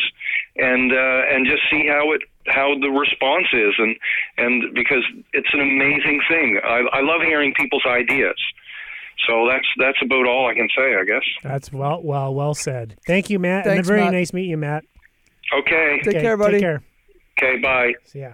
and 0.55 0.91
uh, 0.91 1.21
and 1.33 1.47
just 1.47 1.63
see 1.71 1.87
how 1.87 2.11
it 2.13 2.21
how 2.47 2.77
the 2.79 2.89
response 2.89 3.47
is, 3.53 3.73
and 3.79 3.95
and 4.37 4.75
because 4.75 5.03
it's 5.33 5.49
an 5.53 5.61
amazing 5.61 6.21
thing. 6.29 6.59
I, 6.63 6.85
I 6.93 7.01
love 7.01 7.21
hearing 7.21 7.53
people's 7.55 7.85
ideas. 7.87 8.37
So 9.27 9.47
that's 9.47 9.65
that's 9.79 9.97
about 10.03 10.27
all 10.27 10.47
I 10.47 10.53
can 10.53 10.67
say, 10.77 10.95
I 10.95 11.03
guess. 11.05 11.23
That's 11.43 11.71
well, 11.71 12.01
well, 12.03 12.33
well 12.33 12.53
said. 12.53 12.97
Thank 13.07 13.29
you, 13.29 13.39
Matt. 13.39 13.65
Thanks, 13.65 13.79
and 13.79 13.85
very 13.88 14.01
Matt. 14.01 14.13
nice 14.13 14.33
meeting 14.33 14.51
you, 14.51 14.57
Matt. 14.57 14.83
Okay. 15.57 15.99
Take 16.03 16.15
Okay, 16.15 16.21
care, 16.21 16.38
buddy. 16.38 16.53
Take 16.53 16.61
care. 16.61 16.83
Okay. 17.41 17.59
Bye. 17.61 17.93
See 18.05 18.19
ya. 18.21 18.31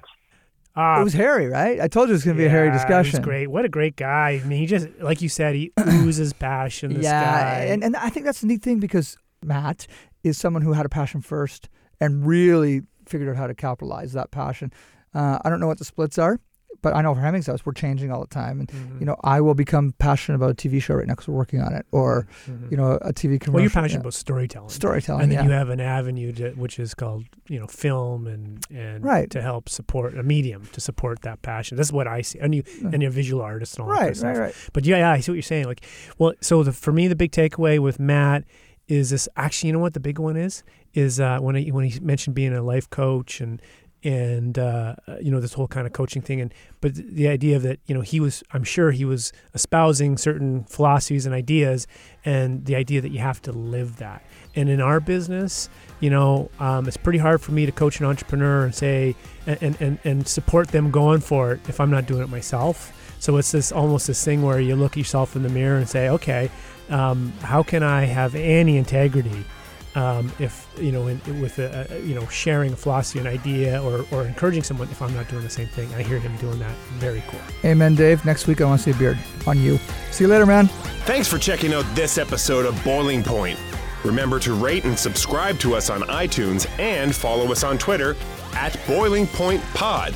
Ah, 0.76 1.02
It 1.02 1.04
was 1.04 1.14
hairy, 1.14 1.48
right? 1.48 1.82
I 1.82 1.88
told 1.90 2.08
you 2.08 2.14
it 2.14 2.16
was 2.16 2.24
going 2.24 2.38
to 2.38 2.42
be 2.42 2.46
a 2.46 2.50
hairy 2.50 2.72
discussion. 2.72 3.12
He's 3.18 3.26
great. 3.26 3.48
What 3.48 3.66
a 3.66 3.70
great 3.70 3.98
guy. 3.98 4.40
I 4.42 4.48
mean, 4.48 4.60
he 4.60 4.66
just, 4.66 4.88
like 5.02 5.22
you 5.22 5.28
said, 5.28 5.54
he 5.54 5.72
oozes 5.78 6.32
passion. 6.32 6.94
This 6.94 7.04
yeah, 7.04 7.24
guy. 7.60 7.66
and 7.66 7.84
and 7.84 7.96
I 7.98 8.10
think 8.10 8.26
that's 8.26 8.40
the 8.42 8.48
neat 8.48 8.62
thing 8.62 8.80
because 8.80 9.18
Matt 9.44 9.86
is 10.24 10.38
someone 10.38 10.62
who 10.62 10.72
had 10.72 10.86
a 10.86 10.90
passion 10.90 11.20
first 11.22 11.68
and 12.00 12.26
really 12.26 12.84
figured 13.06 13.28
out 13.30 13.36
how 13.36 13.48
to 13.48 13.54
capitalize 13.56 14.14
that 14.14 14.32
passion. 14.32 14.72
Uh, 15.14 15.40
I 15.44 15.50
don't 15.50 15.60
know 15.60 15.68
what 15.68 15.78
the 15.78 15.84
splits 15.86 16.18
are, 16.18 16.40
but 16.82 16.96
I 16.96 17.02
know 17.02 17.14
for 17.14 17.22
Hemmings 17.22 17.48
House 17.48 17.66
we're 17.66 17.74
changing 17.74 18.12
all 18.12 18.22
the 18.22 18.28
time, 18.28 18.60
and 18.60 18.68
Mhm. 18.70 19.00
you 19.00 19.06
know 19.06 19.16
I 19.24 19.42
will 19.42 19.54
become 19.56 19.94
passionate 20.00 20.36
about 20.38 20.52
a 20.52 20.54
TV 20.54 20.80
show 20.82 20.96
right 20.96 21.08
now 21.08 21.14
because 21.14 21.28
we're 21.28 21.36
working 21.38 21.62
on 21.62 21.74
it, 21.74 21.86
or 21.92 22.28
Mhm. 22.48 22.72
you 22.72 22.78
know 22.78 22.98
a 23.02 23.14
TV 23.14 23.38
commercial. 23.40 23.54
well, 23.54 23.62
you're 23.62 23.70
passionate 23.70 23.92
yeah. 23.94 24.00
about 24.02 24.14
storytelling. 24.14 24.70
storytelling. 24.70 25.24
and 25.24 25.32
then 25.32 25.40
yeah. 25.40 25.46
you 25.46 25.52
have 25.52 25.70
an 25.70 25.80
avenue 25.80 26.32
to, 26.34 26.52
which 26.52 26.80
is 26.80 26.94
called 26.94 27.26
you 27.48 27.60
know 27.60 27.68
film 27.68 28.28
and 28.28 28.66
and 28.74 29.04
Right. 29.04 29.30
to 29.30 29.42
help 29.42 29.70
support 29.70 30.18
a 30.18 30.24
medium 30.24 30.64
to 30.72 30.82
support 30.82 31.22
that 31.22 31.42
passion. 31.42 31.78
That's 31.78 31.92
what 31.92 32.08
I 32.08 32.22
see. 32.22 32.40
And 32.40 32.54
you 32.56 32.64
and 32.84 33.02
you're 33.02 33.10
a 33.12 33.14
visual 33.14 33.42
artist 33.42 33.78
and 33.78 33.88
all 33.88 33.94
that 33.94 34.02
right, 34.02 34.16
stuff. 34.18 34.38
right, 34.38 34.40
right. 34.40 34.56
But 34.74 34.86
yeah, 34.86 34.98
yeah, 34.98 35.12
I 35.12 35.20
see 35.20 35.32
what 35.32 35.36
you're 35.36 35.42
saying. 35.44 35.66
Like, 35.66 35.86
well, 36.18 36.34
so 36.42 36.64
the, 36.64 36.72
for 36.72 36.92
me, 36.92 37.08
the 37.08 37.16
big 37.16 37.32
takeaway 37.32 37.80
with 37.80 38.00
Matt 38.00 38.44
is 38.88 39.12
this. 39.12 39.30
Actually, 39.38 39.68
you 39.68 39.74
know 39.74 39.80
what 39.80 39.94
the 39.94 40.00
big 40.00 40.20
one 40.20 40.36
is? 40.36 40.64
Is 40.94 41.20
uh, 41.22 41.40
when 41.40 41.56
he, 41.56 41.72
when 41.72 41.86
he 41.86 42.00
mentioned 42.02 42.36
being 42.36 42.54
a 42.54 42.62
life 42.62 42.90
coach 42.90 43.40
and 43.40 43.62
and 44.04 44.58
uh, 44.58 44.96
you 45.22 45.32
know 45.32 45.40
this 45.40 45.54
whole 45.54 45.68
kind 45.68 45.86
of 45.86 45.94
coaching 45.94 46.22
thing 46.22 46.42
and 46.42 46.54
but 46.80 46.96
the 46.96 47.28
idea 47.28 47.60
that 47.60 47.80
you 47.86 47.94
know 47.94 48.02
he 48.02 48.20
was 48.20 48.44
I'm 48.52 48.64
sure 48.64 48.92
he 48.92 49.06
was 49.06 49.32
espousing 49.54 50.18
certain 50.18 50.64
philosophies 50.64 51.26
and 51.26 51.36
ideas 51.36 51.88
and 52.26 52.66
the 52.66 52.76
idea 52.76 53.02
that 53.02 53.12
you 53.12 53.20
have 53.20 53.42
to 53.44 53.52
live 53.52 53.98
that. 53.98 54.24
And 54.56 54.70
in 54.70 54.82
our 54.82 55.00
business 55.00 55.70
you 56.00 56.10
know 56.10 56.50
um, 56.60 56.88
it's 56.88 56.98
pretty 56.98 57.20
hard 57.20 57.42
for 57.42 57.52
me 57.52 57.66
to 57.66 57.72
coach 57.72 58.00
an 58.00 58.06
entrepreneur 58.06 58.66
and 58.66 58.74
say 58.74 59.16
and, 59.46 59.78
and 59.80 60.00
and 60.04 60.28
support 60.28 60.70
them 60.70 60.92
going 60.92 61.20
for 61.22 61.54
it 61.54 61.62
if 61.70 61.80
I'm 61.80 61.92
not 61.92 62.06
doing 62.06 62.22
it 62.22 62.30
myself. 62.30 62.98
So 63.20 63.38
it's 63.38 63.52
this 63.52 63.72
almost 63.72 64.08
this 64.08 64.24
thing 64.26 64.42
where 64.42 64.60
you 64.60 64.76
look 64.76 64.98
yourself 64.98 65.36
in 65.36 65.44
the 65.44 65.50
mirror 65.50 65.78
and 65.78 65.88
say, 65.88 66.10
okay, 66.10 66.50
um, 66.90 67.32
how 67.42 67.62
can 67.62 67.84
I 67.84 68.06
have 68.06 68.34
any 68.34 68.78
integrity 68.78 69.46
um, 69.96 70.32
if 70.40 70.68
you 70.80 70.92
know 70.92 71.08
in, 71.08 71.20
with 71.42 71.60
a, 71.60 71.88
a, 71.90 72.00
you 72.00 72.16
know 72.16 72.26
sharing 72.28 72.74
a 72.74 72.76
philosophy, 72.76 73.20
an 73.20 73.28
idea, 73.28 73.82
or, 73.84 74.06
or 74.12 74.26
encouraging 74.26 74.64
someone 74.64 74.90
if 74.90 75.02
I'm 75.02 75.14
not 75.14 75.30
doing 75.30 75.44
the 75.44 75.50
same 75.50 75.68
thing? 75.68 75.94
I 75.96 76.04
hear 76.04 76.20
him 76.20 76.36
doing 76.38 76.60
that. 76.60 76.76
Very 76.98 77.24
cool. 77.28 77.40
Amen, 77.66 77.96
Dave. 77.96 78.24
Next 78.26 78.48
week 78.48 78.62
I 78.62 78.66
want 78.66 78.82
to 78.82 78.84
see 78.84 78.92
a 78.92 79.00
beard 79.00 79.18
on 79.46 79.60
you. 79.60 79.78
See 80.12 80.24
you 80.24 80.30
later, 80.30 80.46
man. 80.46 80.68
Thanks 81.06 81.28
for 81.28 81.38
checking 81.38 81.74
out 81.74 81.86
this 81.96 82.18
episode 82.18 82.66
of 82.66 82.82
Boiling 82.84 83.24
Point. 83.24 83.60
Remember 84.04 84.40
to 84.40 84.54
rate 84.54 84.86
and 84.86 84.98
subscribe 84.98 85.60
to 85.60 85.76
us 85.76 85.90
on 85.90 86.02
iTunes 86.04 86.68
and 86.80 87.14
follow 87.14 87.52
us 87.52 87.64
on 87.64 87.78
Twitter 87.78 88.16
at 88.54 88.80
Boiling 88.88 89.28
Point 89.28 89.62
Pod. 89.74 90.14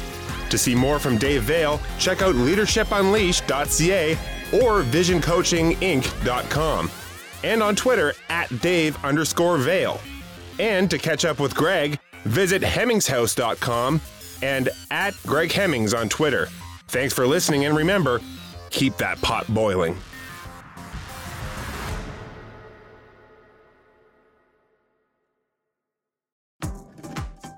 To 0.50 0.58
see 0.58 0.76
more 0.76 1.00
from 1.00 1.18
Dave 1.18 1.44
Veale, 1.44 1.82
check 2.00 2.22
out 2.22 2.36
leadershipunleashed.ca 2.36 4.14
or 4.54 4.84
visioncoachinginc.com. 4.84 6.92
And 7.46 7.62
on 7.62 7.76
Twitter 7.76 8.16
at 8.30 8.50
Dave 8.60 8.98
underscore 9.06 9.58
Veale. 9.58 10.02
And 10.58 10.90
to 10.90 10.98
catch 10.98 11.26
up 11.26 11.40
with 11.40 11.54
Greg, 11.54 12.00
visit 12.24 12.64
hemmingshouse.com 12.64 14.02
and 14.42 14.70
at 14.90 15.14
Greg 15.28 15.52
Hemmings 15.52 15.94
on 15.94 16.10
Twitter. 16.10 16.48
Thanks 16.88 17.14
for 17.14 17.28
listening, 17.28 17.66
and 17.66 17.78
remember, 17.78 18.20
keep 18.72 18.98
that 18.98 19.22
pot 19.22 19.46
boiling. 19.54 19.96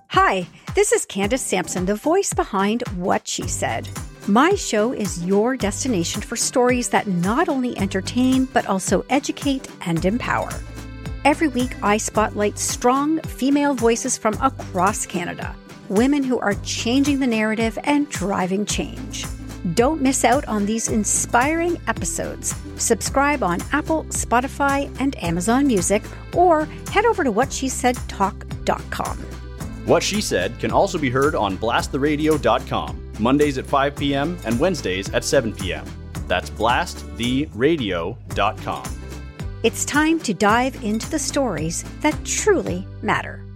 Hi, 0.10 0.48
this 0.76 0.92
is 0.92 1.06
Candace 1.06 1.42
Sampson, 1.42 1.86
the 1.86 1.96
voice 1.96 2.34
behind 2.34 2.84
What 2.98 3.26
She 3.26 3.48
Said. 3.48 3.88
My 4.30 4.56
show 4.56 4.92
is 4.92 5.24
your 5.26 5.56
destination 5.56 6.22
for 6.22 6.36
stories 6.36 6.90
that 6.90 7.08
not 7.08 7.48
only 7.48 7.78
entertain, 7.78 8.44
but 8.44 8.68
also 8.68 9.06
educate 9.10 9.70
and 9.86 10.04
empower. 10.04 10.50
Every 11.24 11.48
week, 11.48 11.82
I 11.82 11.96
spotlight 11.96 12.60
strong 12.60 13.22
female 13.22 13.74
voices 13.74 14.18
from 14.18 14.34
across 14.42 15.06
Canada, 15.06 15.56
women 15.88 16.24
who 16.24 16.40
are 16.40 16.56
changing 16.56 17.22
the 17.22 17.28
narrative 17.28 17.80
and 17.86 18.10
driving 18.10 18.66
change. 18.66 19.24
Don't 19.76 20.02
miss 20.02 20.26
out 20.26 20.46
on 20.50 20.66
these 20.66 20.90
inspiring 20.90 21.80
episodes. 21.88 22.54
Subscribe 22.76 23.44
on 23.44 23.62
Apple, 23.72 24.04
Spotify, 24.10 24.94
and 25.00 25.16
Amazon 25.24 25.68
Music, 25.68 26.04
or 26.34 26.66
head 26.92 27.06
over 27.06 27.24
to 27.24 27.32
whatshesaidtalk.com. 27.32 29.18
What 29.86 30.04
She 30.04 30.20
Said 30.20 30.60
can 30.60 30.72
also 30.72 30.98
be 30.98 31.10
heard 31.10 31.34
on 31.34 31.58
blasttheradio.com, 31.58 33.07
Mondays 33.20 33.58
at 33.58 33.66
5 33.66 33.96
p.m. 33.96 34.38
and 34.46 34.60
Wednesdays 34.60 35.10
at 35.14 35.24
7 35.24 35.54
p.m. 35.54 35.86
That's 36.28 36.50
blasttheradio.com. 36.50 38.84
It's 39.64 39.86
time 39.86 40.20
to 40.20 40.34
dive 40.34 40.84
into 40.84 41.10
the 41.10 41.20
stories 41.20 41.84
that 42.02 42.18
truly 42.24 42.86
matter. 43.02 43.47